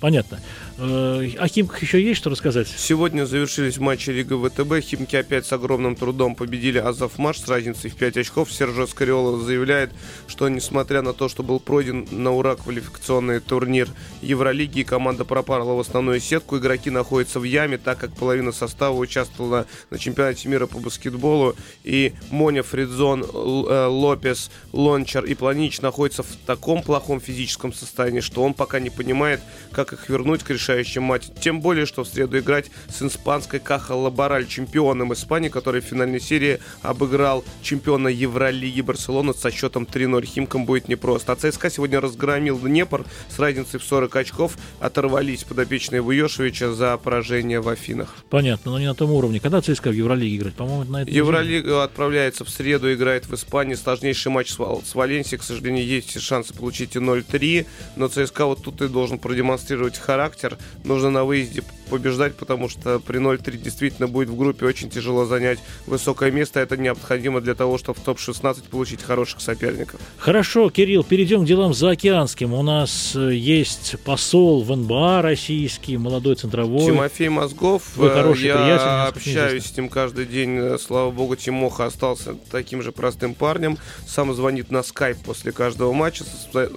[0.00, 0.40] Понятно.
[0.78, 2.68] О Химках еще есть что рассказать?
[2.68, 4.80] Сегодня завершились матчи Лига ВТБ.
[4.82, 8.52] Химки опять с огромным трудом победили Азовмаш с разницей в 5 очков.
[8.52, 9.90] Сержо Скориолов заявляет,
[10.26, 13.88] что несмотря на то, что был пройден на ура квалификационный турнир
[14.20, 19.66] Евролиги команда пропала в основную сетку, игроки находятся в яме, так как половина состава участвовала
[19.88, 21.56] на чемпионате мира по баскетболу.
[21.84, 28.42] И Моня, Фридзон, э, Лопес, Лончар и Планич находятся в таком плохом физическом состоянии, что
[28.42, 29.40] он пока не понимает,
[29.72, 31.28] как их вернуть к решению решающем матче.
[31.40, 36.20] Тем более, что в среду играть с испанской Каха Лабораль, чемпионом Испании, который в финальной
[36.20, 40.24] серии обыграл чемпиона Евролиги Барселону со счетом 3-0.
[40.24, 41.32] Химкам будет непросто.
[41.32, 44.58] А ЦСКА сегодня разгромил Днепр с разницей в 40 очков.
[44.80, 48.14] Оторвались подопечные Вуешевича за поражение в Афинах.
[48.28, 49.38] Понятно, но не на том уровне.
[49.40, 50.54] Когда ЦСКА в Евролиге играть?
[50.54, 53.74] По-моему, на этой Евролига отправляется в среду, играет в Испании.
[53.74, 55.38] Сложнейший матч с, с Валенсией.
[55.38, 57.66] К сожалению, есть шансы получить и 0-3.
[57.96, 63.20] Но ЦСКА вот тут и должен продемонстрировать характер нужно на выезде побеждать, потому что при
[63.20, 66.60] 0-3 действительно будет в группе очень тяжело занять высокое место.
[66.60, 70.00] Это необходимо для того, чтобы в топ-16 получить хороших соперников.
[70.18, 72.52] Хорошо, Кирилл, перейдем к делам заокеанским.
[72.54, 76.86] У нас э, есть посол в НБА российский, молодой центровой.
[76.86, 77.96] Тимофей Мозгов.
[77.96, 80.78] Вы хороший Я приятель, общаюсь с ним каждый день.
[80.78, 83.78] Слава богу, Тимоха остался таким же простым парнем.
[84.06, 86.24] Сам звонит на скайп после каждого матча,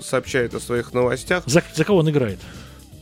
[0.02, 1.44] сообщает о своих новостях.
[1.46, 2.40] За, за кого он играет?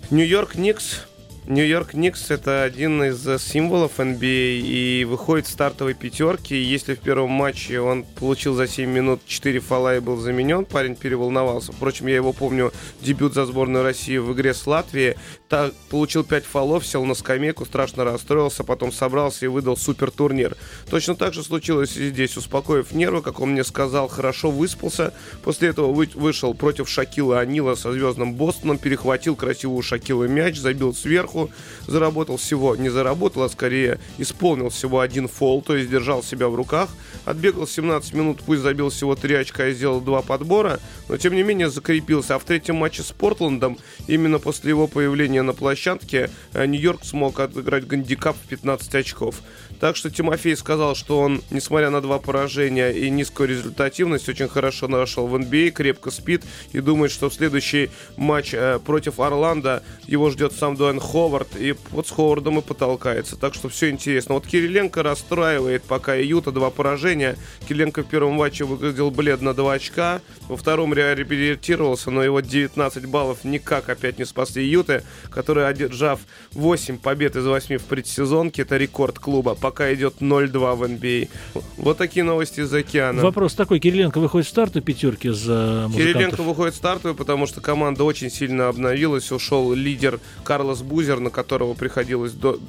[0.09, 1.01] Нью-Йорк Никс
[1.47, 6.61] Нью-Йорк Никс это один из э, символов NBA а, и выходит в стартовой пятерке.
[6.61, 10.95] Если в первом матче он получил за 7 минут 4 фола и был заменен, парень
[10.95, 11.73] переволновался.
[11.73, 15.15] Впрочем, я его помню дебют за сборную России в игре с Латвией.
[15.49, 20.57] Так, получил 5 фолов, сел на скамейку, страшно расстроился, потом собрался и выдал супер турнир.
[20.89, 22.35] Точно так же случилось и здесь.
[22.35, 25.13] Успокоив нервы, как он мне сказал, хорошо выспался.
[25.43, 30.93] После этого вы, вышел против Шакила Анила со звездным Бостоном, перехватил красивую Шакилу мяч, забил
[30.93, 31.49] сверху,
[31.87, 36.55] заработал всего, не заработал, а скорее исполнил всего один фол, то есть держал себя в
[36.55, 36.89] руках,
[37.23, 41.43] отбегал 17 минут, пусть забил всего 3 очка и сделал 2 подбора, но тем не
[41.43, 42.35] менее закрепился.
[42.35, 47.39] А в третьем матче с Портландом, именно после его появления на площадке, э, Нью-Йорк смог
[47.39, 49.41] отыграть гандикап в 15 очков.
[49.79, 54.87] Так что Тимофей сказал, что он, несмотря на два поражения и низкую результативность, очень хорошо
[54.87, 60.29] нашел в NBA, крепко спит и думает, что в следующий матч э, против Орландо его
[60.29, 63.35] ждет сам Дуэн Ховард, и вот с Ховардом и потолкается.
[63.35, 64.35] Так что все интересно.
[64.35, 67.37] Вот Кириленко расстраивает пока Юта два поражения.
[67.67, 73.43] Кириленко в первом матче выглядел бледно 2 очка, во втором реабилитировался, но его 19 баллов
[73.43, 75.03] никак опять не спасли Юты.
[75.29, 76.19] Который, одержав
[76.53, 81.29] 8 побед из 8 в предсезонке, это рекорд клуба, пока идет 0-2 в NBA.
[81.55, 81.59] А.
[81.77, 83.21] Вот такие новости из океана.
[83.21, 85.95] Вопрос такой, Кириленко выходит в старту пятерки за музыкантов?
[85.95, 91.29] Кириленко выходит в стартовую, потому что команда очень сильно обновилась, ушел лидер Карлос Бузер, на
[91.29, 92.59] которого приходилось до,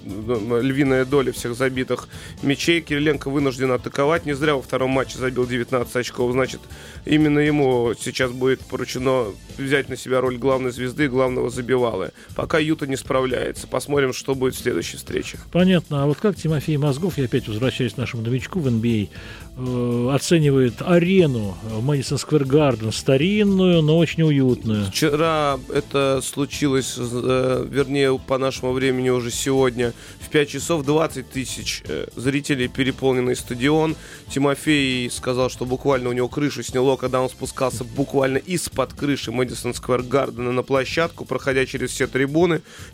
[0.60, 2.08] львиная доля всех забитых
[2.42, 2.80] мячей.
[2.80, 6.60] Кириленко вынужден атаковать, не зря во втором матче забил 19 очков, значит,
[7.04, 12.10] именно ему сейчас будет поручено взять на себя роль главной звезды, главного забивалы.
[12.34, 13.66] Пока Юта не справляется.
[13.66, 15.38] Посмотрим, что будет в следующей встрече.
[15.52, 16.02] Понятно.
[16.02, 19.10] А вот как Тимофей Мозгов, я опять возвращаюсь к нашему новичку в NBA,
[19.56, 24.86] э, оценивает арену Мэдисон Сквер Гарден, старинную, но очень уютную.
[24.86, 31.82] Вчера это случилось, э, вернее, по нашему времени уже сегодня, в 5 часов 20 тысяч
[31.86, 33.94] э, зрителей, переполненный стадион.
[34.30, 39.74] Тимофей сказал, что буквально у него крышу сняло, когда он спускался буквально из-под крыши Мэдисон
[39.74, 42.37] Сквер Гардена на площадку, проходя через все трибуны.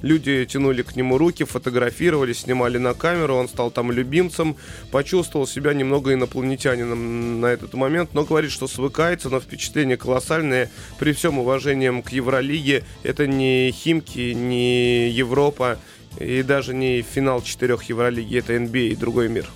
[0.02, 4.56] Люди тянули к нему руки, фотографировали, снимали на камеру, он стал там любимцем,
[4.90, 10.70] почувствовал себя немного инопланетянином на этот момент, но говорит, что свыкается, но впечатление колоссальное.
[10.98, 15.78] При всем уважении к Евролиге, это не Химки, не Европа,
[16.18, 19.46] и даже не финал четырех Евролиги, это NBA и другой мир.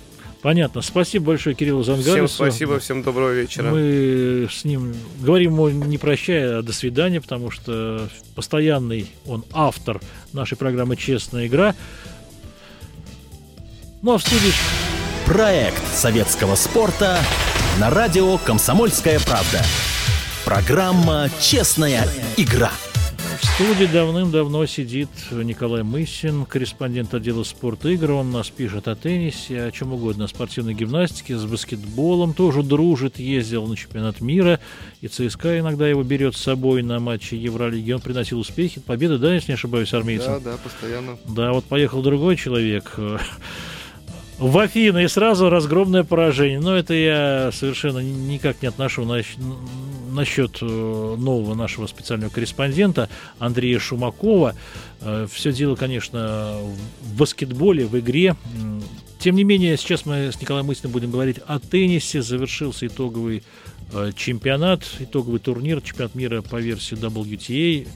[0.41, 0.81] Понятно.
[0.81, 2.11] Спасибо большое Кириллу Зангарису.
[2.11, 3.71] Всем спасибо, всем доброго вечера.
[3.71, 9.99] Мы с ним говорим ему не прощая, а до свидания, потому что постоянный он автор
[10.31, 11.75] нашей программы «Честная игра».
[14.01, 14.53] Ну а в студии...
[15.25, 17.19] Проект советского спорта
[17.79, 19.63] на радио «Комсомольская правда».
[20.43, 22.71] Программа «Честная игра».
[23.41, 28.11] В студии давным-давно сидит Николай Мысин, корреспондент отдела спорта игр.
[28.11, 32.33] Он нас пишет о теннисе, о чем угодно, о спортивной гимнастике, с баскетболом.
[32.33, 34.59] Тоже дружит, ездил на чемпионат мира.
[35.01, 37.91] И ЦСКА иногда его берет с собой на матчи Евролиги.
[37.91, 40.41] Он приносил успехи, победы, да, если не ошибаюсь, армейцам?
[40.43, 41.17] Да, да, постоянно.
[41.25, 42.97] Да, вот поехал другой человек
[44.37, 46.59] в Афины и сразу разгромное поражение.
[46.59, 49.21] Но это я совершенно никак не отношу на,
[50.13, 54.55] насчет э, нового нашего специального корреспондента Андрея Шумакова.
[55.01, 56.59] Э, Все дело, конечно,
[57.01, 58.35] в баскетболе, в игре.
[59.19, 62.21] Тем не менее, сейчас мы с Николаем Мысиным будем говорить о теннисе.
[62.21, 63.43] Завершился итоговый
[63.91, 67.87] э, чемпионат, итоговый турнир, чемпионат мира по версии WTA.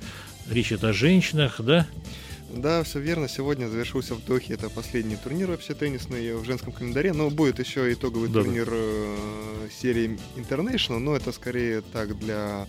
[0.49, 1.87] Речь идет о женщинах, да?
[2.55, 3.27] Да, все верно.
[3.27, 4.53] Сегодня завершился в Дохе.
[4.53, 7.13] Это последний турнир вообще теннисный в женском календаре.
[7.13, 8.41] Но будет еще итоговый да.
[8.41, 12.67] турнир э, серии International, но это скорее так для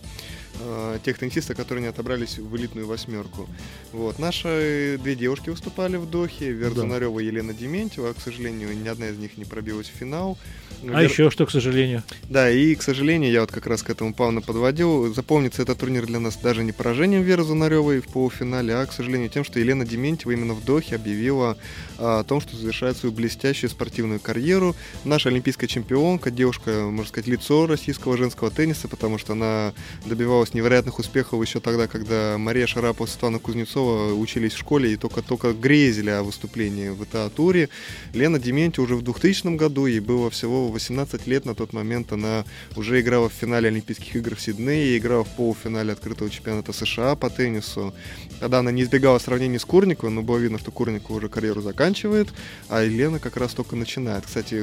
[0.60, 3.48] э, тех теннисистов, которые не отобрались в элитную восьмерку.
[3.92, 4.18] Вот.
[4.18, 6.50] Наши две девушки выступали в Дохе.
[6.52, 8.12] Верзунарева и Елена Дементьева.
[8.12, 10.38] К сожалению, ни одна из них не пробилась в финал.
[10.82, 11.10] А Вер...
[11.10, 12.02] еще что, к сожалению?
[12.28, 15.12] Да, и, к сожалению, я вот как раз к этому плавно подводил.
[15.14, 19.30] Запомнится этот турнир для нас даже не поражением Веры Зунаревой в полуфинале, а, к сожалению,
[19.30, 21.56] тем, что Елена Дементьева именно в Дохе объявила
[21.98, 24.74] а, о том, что завершает свою блестящую спортивную карьеру.
[25.04, 29.72] Наша олимпийская чемпионка, девушка, можно сказать, лицо российского женского тенниса, потому что она
[30.04, 34.96] добивалась невероятных успехов еще тогда, когда Мария Шарапова и Светлана Кузнецова учились в школе и
[34.96, 37.70] только-только грезили о выступлении в ИТА-туре.
[38.12, 42.44] Лена Дементьева уже в 2000 году, ей было всего 18 лет на тот момент она
[42.76, 47.30] уже играла в финале Олимпийских игр в Сиднее, играла в полуфинале открытого чемпионата США по
[47.30, 47.94] теннису.
[48.40, 52.28] Тогда она не избегала сравнений с Курниковой, но было видно, что Курникова уже карьеру заканчивает,
[52.68, 54.26] а Елена как раз только начинает.
[54.26, 54.62] Кстати,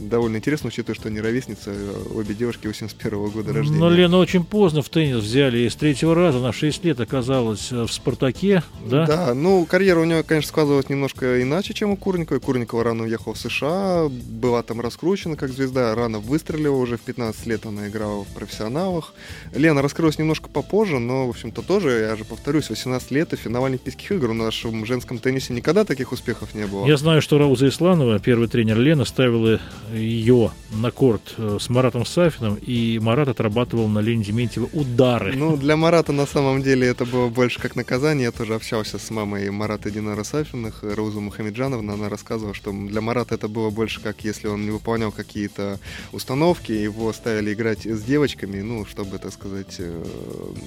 [0.00, 1.74] довольно интересно, учитывая, что они ровесницы,
[2.14, 3.78] обе девушки 81 года рождения.
[3.78, 7.70] Но Лена очень поздно в теннис взяли, и с третьего раза на 6 лет оказалась
[7.70, 9.06] в «Спартаке», да?
[9.06, 12.40] Да, ну, карьера у нее, конечно, складывалась немножко иначе, чем у Курниковой.
[12.40, 17.46] Курникова рано уехала в США, была там раскручена как звезда, рано выстрелила, уже в 15
[17.46, 19.14] лет она играла в профессионалах.
[19.54, 23.64] Лена раскрылась немножко попозже, но, в общем-то, тоже, я же повторюсь, 18 лет и финал
[23.64, 24.30] Олимпийских игр.
[24.30, 26.86] В нашем женском теннисе никогда таких успехов не было.
[26.86, 29.60] Я знаю, что Рауза Исланова, первый тренер Лена, ставила
[29.92, 34.68] ее на корт э, с Маратом Сафином, и Марат отрабатывал на Лене Дементьева
[35.04, 35.36] удары.
[35.36, 38.24] Ну, для Марата на самом деле это было больше как наказание.
[38.24, 41.94] Я тоже общался с мамой Марата Динара Сафиных, Рауза Мухамеджановна.
[41.94, 45.78] Она рассказывала, что для Марата это было больше как если он не выполнял какие какие-то
[46.12, 50.04] установки, его ставили играть с девочками, ну, чтобы, так сказать, э,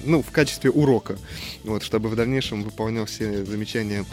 [0.04, 1.16] ну, в качестве урока,
[1.64, 4.04] вот, чтобы в дальнейшем выполнял все замечания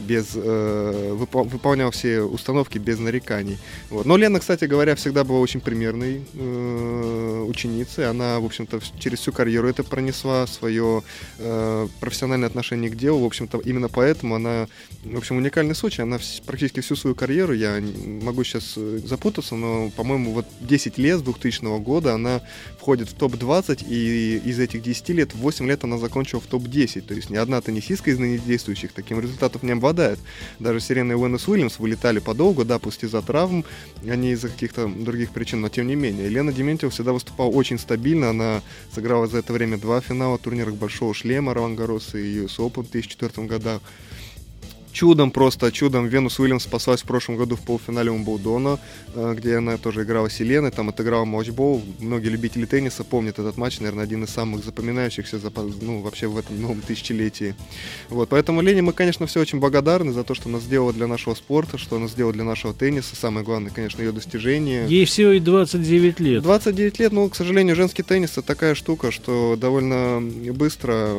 [0.00, 3.58] без, э, выполнял все установки без нареканий.
[3.90, 4.06] Вот.
[4.06, 9.32] Но Лена, кстати говоря, всегда была очень примерной э, ученицей, она, в общем-то, через всю
[9.32, 11.02] карьеру это пронесла, свое
[11.38, 13.20] э, профессиональное отношение к делу.
[13.20, 14.68] В общем-то, именно поэтому она,
[15.04, 16.02] в общем, уникальный случай.
[16.02, 17.82] Она практически всю свою карьеру, я
[18.22, 22.40] могу сейчас э, запутаться, но, по-моему, вот 10 лет с 2000 года она
[22.78, 27.02] входит в топ-20, и из этих 10 лет 8 лет она закончила в топ-10.
[27.02, 30.18] То есть ни одна теннисистка из ныне действующих таким результатов не обладает.
[30.58, 33.64] Даже Сирена и Уэннес Уильямс вылетали подолгу, да, пусть из-за травм,
[34.06, 36.26] а не из-за каких-то других причин, но тем не менее.
[36.26, 38.62] Елена Дементьева всегда выступала очень стабильно, она
[38.94, 41.74] сыграла за это время два финала турнирах Большого Шлема, Ролан
[42.18, 43.80] и US Open в 2004 годах.
[44.92, 48.78] Чудом просто, чудом Венус Уильямс спаслась в прошлом году в полуфинале Умблдона,
[49.14, 51.82] э, где она тоже играла с Еленой, там отыграла матчбол.
[51.98, 56.36] Многие любители тенниса помнят этот матч, наверное, один из самых запоминающихся за, ну, вообще в
[56.36, 57.54] этом новом тысячелетии.
[58.10, 61.34] Вот, поэтому Лене мы, конечно, все очень благодарны за то, что она сделала для нашего
[61.34, 63.16] спорта, что она сделала для нашего тенниса.
[63.16, 64.86] Самое главное, конечно, ее достижение.
[64.88, 66.42] Ей всего и 29 лет.
[66.42, 70.20] 29 лет, ну, к сожалению, женский теннис это такая штука, что довольно
[70.52, 71.16] быстро,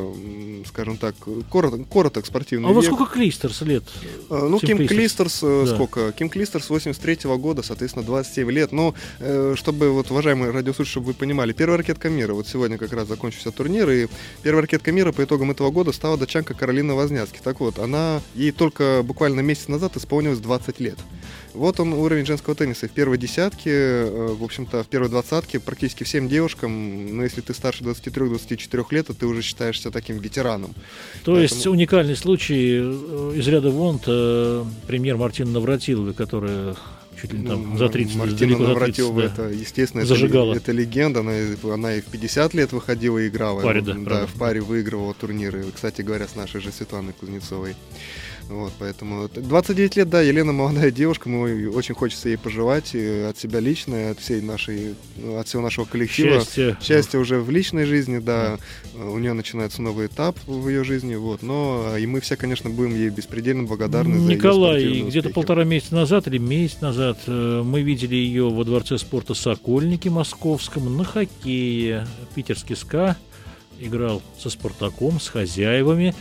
[0.66, 1.14] скажем так,
[1.50, 2.84] короток, короток спортивный А век.
[2.84, 3.18] сколько
[3.64, 3.84] Лет?
[4.30, 5.40] Э, Ну, Ким Ким Клистерс?
[5.42, 5.74] Э, Да.
[5.74, 6.12] сколько?
[6.12, 8.72] Ким Клистерс 83 года, соответственно, 27 лет.
[8.72, 12.92] Ну, э, чтобы, вот, уважаемые радиослушатели, чтобы вы понимали, первая ракетка мира, вот сегодня как
[12.92, 14.06] раз закончился турнир, и
[14.42, 17.40] первая ракетка мира по итогам этого года стала датчанка Каролина Возняцки.
[17.42, 20.98] Так вот, она, ей только буквально месяц назад исполнилось 20 лет.
[21.54, 22.88] Вот он уровень женского тенниса.
[22.88, 27.54] В первой десятке, э, в общем-то, в первой двадцатке практически всем девушкам, ну, если ты
[27.54, 30.74] старше 23-24 лет, то ты уже считаешься таким ветераном.
[31.24, 36.74] То есть Поэтому- уникальный случай э, из ряда вон премьер Мартина Навратиловой, которая
[37.20, 39.26] чуть ли там Ну, за 30, Мартина далеко за 30, Навратилова, да.
[39.26, 40.54] это, естественно, это, Зажигала.
[40.54, 41.20] это легенда.
[41.20, 41.32] Она,
[41.72, 43.60] она и в 50 лет выходила и играла.
[43.60, 44.26] В паре, да, да, правда.
[44.26, 45.64] в паре выигрывала турниры.
[45.72, 47.76] Кстати говоря, с нашей же Светланой Кузнецовой.
[48.48, 53.38] Вот, поэтому 29 лет, да, Елена молодая девушка, мы очень хочется ей пожелать э, от
[53.38, 56.40] себя лично, и от всей нашей, ну, от всего нашего коллектива.
[56.40, 56.76] Счастье.
[56.82, 58.58] Счастье уже в личной жизни, да,
[58.94, 62.68] у нее начинается новый этап в ее жизни, вот, но э, и мы все, конечно,
[62.68, 67.62] будем ей беспредельно благодарны за её Николай, где-то полтора месяца назад или месяц назад э,
[67.64, 72.06] мы видели ее во Дворце спорта «Сокольники» московском на хоккее.
[72.34, 73.16] Питерский СКА
[73.80, 76.14] играл со «Спартаком», с хозяевами.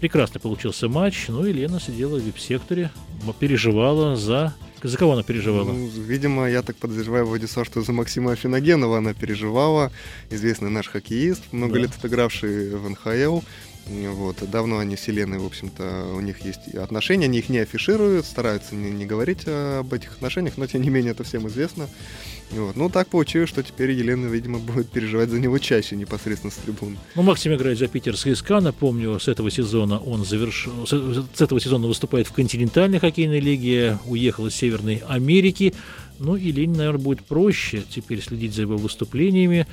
[0.00, 1.26] Прекрасно получился матч.
[1.28, 2.90] Ну и Лена сидела в вип-секторе,
[3.38, 4.54] переживала за...
[4.82, 5.72] За кого она переживала?
[5.72, 9.90] Ну, видимо, я так подозреваю, Владислав, что за Максима Афиногенова она переживала.
[10.30, 11.80] Известный наш хоккеист, много Да.
[11.80, 13.40] лет отыгравший в НХЛ.
[13.88, 14.38] Вот.
[14.50, 18.74] Давно они с Еленой, в общем-то, у них есть отношения, они их не афишируют, стараются
[18.74, 21.88] не, не говорить об этих отношениях, но тем не менее это всем известно.
[22.50, 22.76] Вот.
[22.76, 26.96] Ну, так получилось, что теперь Елена, видимо, будет переживать за него чаще непосредственно с трибун.
[27.14, 28.60] Ну, Максим играет за питерский СКА.
[28.60, 34.46] Напомню, с этого сезона он завершил, с этого сезона выступает в континентальной хоккейной лиге, уехал
[34.46, 35.74] из Северной Америки.
[36.18, 39.66] Ну и Лене, наверное, будет проще теперь следить за его выступлениями.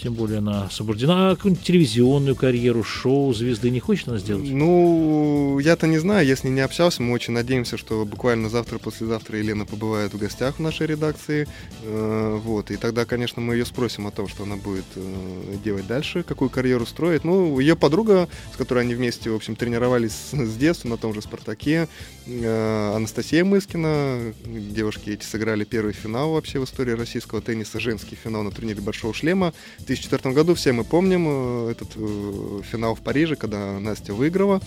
[0.00, 1.30] Тем более она освобождена.
[1.30, 4.48] А телевизионную карьеру, шоу, звезды не хочет она сделать?
[4.48, 9.66] Ну, я-то не знаю, если не общался, мы очень надеемся, что буквально завтра, послезавтра Елена
[9.66, 11.48] побывает в гостях в нашей редакции.
[11.82, 15.86] Э, Вот, и тогда, конечно, мы ее спросим о том, что она будет э, делать
[15.88, 17.24] дальше, какую карьеру строить.
[17.24, 21.12] Ну, ее подруга, с которой они вместе, в общем, тренировались с, с детства на том
[21.12, 21.88] же «Спартаке»,
[22.26, 24.32] э, Анастасия Мыскина.
[24.46, 29.12] Девушки эти сыграли первый финал вообще в истории российского тенниса, женский финал на турнире «Большого
[29.12, 29.52] шлема».
[29.88, 34.60] В 2004 году все мы помним э, этот э, финал в Париже, когда Настя выиграла,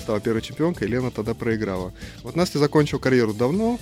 [0.00, 1.92] стала первой чемпионкой, и Лена тогда проиграла.
[2.24, 3.78] Вот Настя закончила карьеру давно,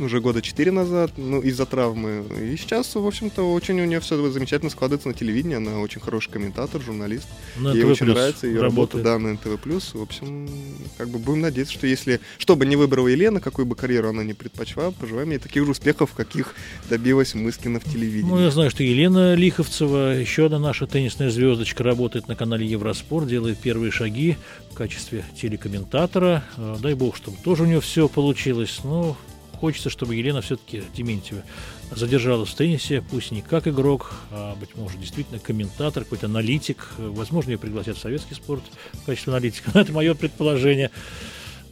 [0.00, 2.24] уже года 4 назад, ну, из-за травмы.
[2.40, 5.56] И сейчас, в общем-то, очень у нее все замечательно складывается на телевидении.
[5.56, 7.26] Она очень хороший комментатор, журналист.
[7.56, 9.04] На Ей очень нравится ее работа, работает.
[9.04, 9.94] да, на НТВ+.
[9.94, 10.48] В общем,
[10.96, 14.24] как бы будем надеяться, что если, что бы не выбрала Елена, какую бы карьеру она
[14.24, 16.54] не предпочла, пожелаем ей таких же успехов, каких
[16.88, 18.30] добилась Мыскина в телевидении.
[18.30, 23.26] Ну, я знаю, что Елена Лиховцева, еще одна наша теннисная звездочка, работает на канале Евроспорт,
[23.28, 24.36] делает первые шаги
[24.70, 26.44] в качестве телекомментатора.
[26.56, 28.80] Э, Дай бог, чтобы тоже у нее все получилось.
[28.84, 29.16] Но
[29.54, 31.42] хочется, чтобы Елена все-таки Дементьева
[31.90, 36.88] задержалась в теннисе, пусть не как игрок, а, быть может, действительно комментатор, какой-то аналитик.
[36.98, 39.70] Возможно, ее пригласят в советский спорт в качестве аналитика.
[39.78, 40.90] Это мое предположение.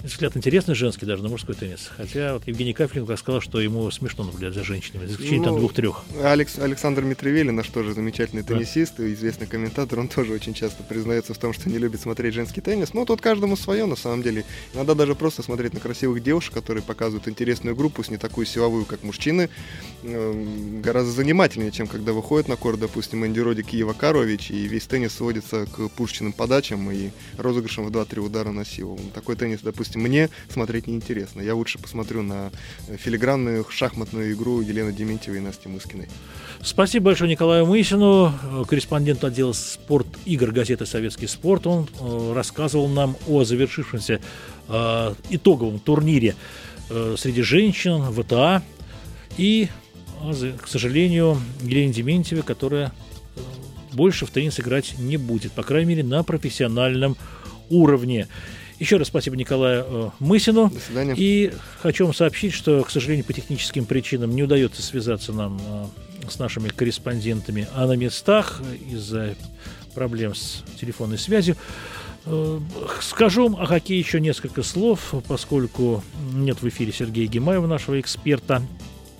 [0.02, 1.88] Взгляд интересный женский даже на мужской теннис.
[1.96, 5.60] Хотя вот Евгений Кафеленко сказал, что ему смешно наблюдать за женщинами, за исключением там Ну,
[5.60, 6.02] двух-трех.
[6.24, 8.54] Алекс, Александр Митревели, наш тоже замечательный Да.
[8.54, 12.34] теннисист и известный комментатор, он тоже очень часто признается в том, что не любит смотреть
[12.34, 12.94] женский теннис.
[12.94, 14.44] Ну, тут каждому свое, на самом деле.
[14.74, 18.86] Иногда даже просто смотреть на красивых девушек, которые показывают интересную группу, пусть не такую силовую,
[18.86, 19.50] как мужчины,
[20.02, 24.66] эм, гораздо занимательнее, чем когда выходит на корт, допустим, Энди Родик и Ива Карович, и
[24.66, 28.98] весь теннис сводится к пушечным подачам и розыгрышам в 2-3 удара на силу.
[29.14, 31.40] Такой теннис, допустим, есть мне смотреть неинтересно.
[31.40, 32.50] Я лучше посмотрю на
[32.96, 36.08] филигранную шахматную игру Елены Дементьевой и Насти Мыскиной.
[36.62, 38.32] Спасибо большое Николаю Мысину,
[38.68, 41.66] корреспонденту отдела спорт игр газеты «Советский спорт».
[41.66, 44.20] Он э, рассказывал нам о завершившемся
[44.68, 46.36] э, итоговом турнире
[46.88, 48.62] э, среди женщин ВТА
[49.36, 49.68] и,
[50.60, 52.92] к сожалению, Елене Дементьевой, которая
[53.92, 57.16] больше в теннис играть не будет, по крайней мере, на профессиональном
[57.70, 58.28] уровне.
[58.82, 60.68] Еще раз спасибо Николаю Мысину.
[60.68, 61.14] До свидания.
[61.16, 65.88] И хочу вам сообщить, что, к сожалению, по техническим причинам не удается связаться нам
[66.28, 68.60] с нашими корреспондентами, а на местах
[68.90, 69.36] из-за
[69.94, 71.56] проблем с телефонной связью.
[72.24, 72.58] Э,
[73.00, 76.02] скажу о хоккее еще несколько слов, поскольку
[76.32, 78.62] нет в эфире Сергея Гимаева, нашего эксперта.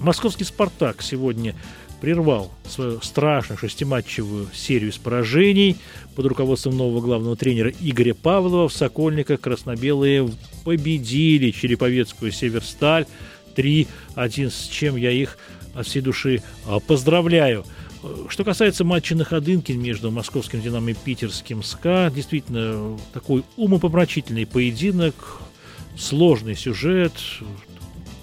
[0.00, 1.54] Московский «Спартак» сегодня
[2.02, 5.76] прервал свою страшную шестиматчевую серию с поражений
[6.16, 8.68] под руководством нового главного тренера Игоря Павлова.
[8.68, 10.28] В Сокольниках красно-белые
[10.64, 13.06] победили Череповецкую «Северсталь»
[13.54, 15.38] 3-1, с чем я их
[15.76, 17.64] от всей души а, поздравляю.
[18.28, 25.14] Что касается матча на Ходынке между московским «Динамо» и питерским «СКА», действительно такой умопомрачительный поединок,
[25.96, 27.12] сложный сюжет,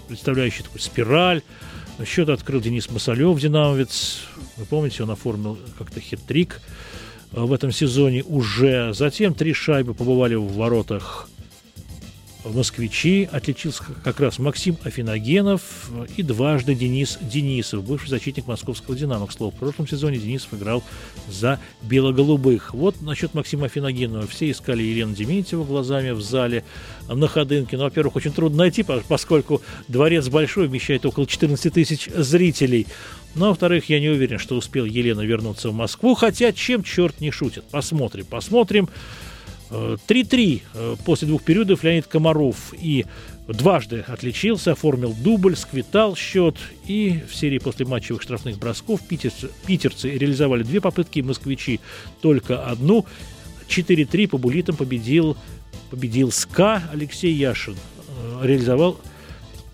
[0.09, 1.43] представляющий такую спираль.
[2.05, 4.21] Счет открыл Денис Масалев, динамовец.
[4.55, 6.61] Вы помните, он оформил как-то хит-трик
[7.31, 8.93] в этом сезоне уже.
[8.93, 11.29] Затем три шайбы побывали в воротах
[12.45, 19.27] москвичи отличился как раз Максим Афиногенов и дважды Денис Денисов, бывший защитник московского «Динамо».
[19.27, 20.83] К слову, в прошлом сезоне Денисов играл
[21.27, 22.73] за бело-голубых.
[22.73, 24.27] Вот насчет Максима Афиногенова.
[24.27, 26.63] Все искали Елену Дементьеву глазами в зале
[27.07, 27.77] на Ходынке.
[27.77, 32.87] Ну, во-первых, очень трудно найти, поскольку дворец большой, вмещает около 14 тысяч зрителей.
[33.35, 37.19] Ну, а во-вторых, я не уверен, что успел Елена вернуться в Москву, хотя чем черт
[37.19, 37.63] не шутит.
[37.65, 38.89] Посмотрим, посмотрим.
[39.69, 43.05] 3-3 э, после двух периодов Леонид Комаров и
[43.47, 46.55] дважды отличился, оформил дубль, сквитал счет.
[46.87, 51.79] И в серии после матчевых штрафных бросков питерцы, питерцы реализовали две попытки, москвичи
[52.21, 53.05] только одну.
[53.67, 55.37] 4-3 по булитам победил,
[55.91, 57.75] победил СКА Алексей Яшин.
[57.75, 58.99] Э, реализовал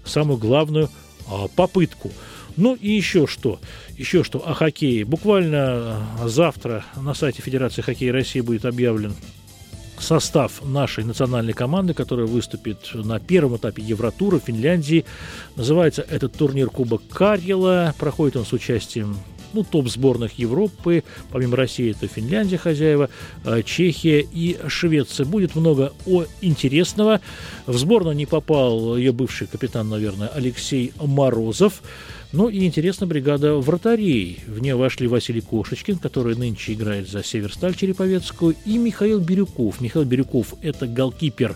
[0.04, 0.90] самую главную
[1.28, 2.12] а, попытку.
[2.58, 3.60] Ну и еще что,
[3.98, 5.04] еще что о хоккее.
[5.04, 9.14] Буквально завтра на сайте Федерации хоккея России будет объявлен
[10.02, 15.06] состав нашей национальной команды, которая выступит на первом этапе Евротура в Финляндии.
[15.56, 17.94] Называется этот турнир Кубок Карьела.
[17.98, 19.18] Проходит он с участием
[19.56, 21.04] ну, топ-сборных Европы.
[21.32, 23.10] Помимо России это Финляндия хозяева,
[23.46, 25.26] э, Чехия и Швеция.
[25.26, 27.22] Будет много о интересного.
[27.66, 31.82] В сборную не попал ее бывший капитан, наверное, Алексей Морозов.
[32.36, 34.40] Ну и интересно, бригада вратарей.
[34.46, 39.80] В нее вошли Василий Кошечкин, который нынче играет за Северсталь Череповецкую, и Михаил Бирюков.
[39.80, 41.56] Михаил Бирюков– это голкипер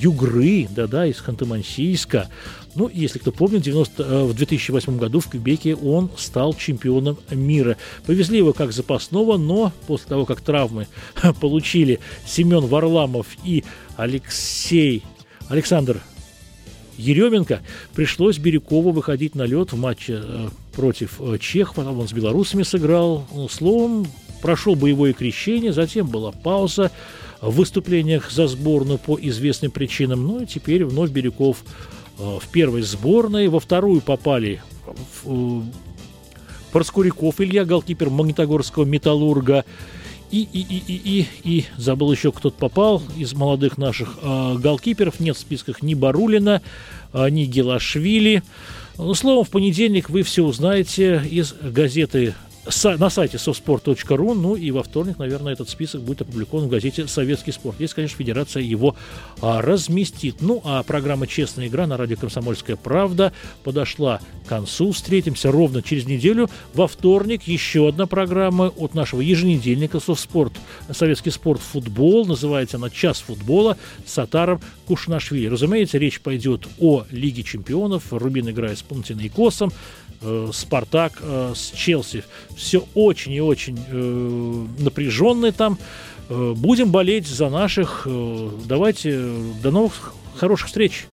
[0.00, 2.28] Югры, да-да, из Ханты-Мансийска.
[2.76, 7.76] Ну, если кто помнит, 90, э, в 2008 году в Кюбеке он стал чемпионом мира.
[8.06, 10.86] Повезли его как запасного, но после того, как травмы
[11.42, 13.64] получили Семен Варламов и
[13.98, 15.02] Алексей
[15.50, 16.00] Александр
[17.00, 17.60] Еременко
[17.94, 22.62] пришлось Бирюкову выходить на лед в матче э, против э, Чехов, потом он с белорусами
[22.62, 23.26] сыграл.
[23.32, 24.06] Ну, словом,
[24.42, 26.90] прошел боевое крещение, затем была пауза
[27.40, 30.26] в выступлениях за сборную по известным причинам.
[30.26, 31.64] Ну и теперь вновь Бирюков
[32.18, 34.62] э, в первой сборной, во вторую попали
[36.72, 39.64] Проскуряков Илья, голкипер Магнитогорского «Металлурга»,
[40.30, 45.20] и, и, и, и, и, и забыл еще кто-то попал из молодых наших э, голкиперов.
[45.20, 46.62] Нет в списках ни Барулина,
[47.12, 48.42] э, ни Гелашвили.
[48.96, 52.34] Ну, словом, в понедельник вы все узнаете из газеты
[52.84, 57.52] на сайте softsport.ru, ну и во вторник, наверное, этот список будет опубликован в газете «Советский
[57.52, 57.80] спорт».
[57.80, 58.96] Если, конечно, Федерация его
[59.40, 60.42] а, разместит.
[60.42, 63.32] Ну, а программа «Честная игра» на радио «Комсомольская правда»
[63.64, 64.92] подошла к концу.
[64.92, 66.50] Встретимся ровно через неделю.
[66.74, 70.52] Во вторник еще одна программа от нашего еженедельника «Софтспорт»,
[70.92, 71.60] «Советский спорт.
[71.60, 72.26] Футбол».
[72.26, 75.46] Называется она «Час футбола» с Сатаром Кушнашвили.
[75.46, 78.12] Разумеется, речь пойдет о Лиге чемпионов.
[78.12, 79.72] Рубин играет с Панатинаикосом.
[80.22, 82.24] Э, Спартак э, с Челси.
[82.56, 85.78] Все очень и очень э, напряженное там.
[86.28, 88.06] Будем болеть за наших.
[88.66, 91.06] Давайте до новых хороших встреч.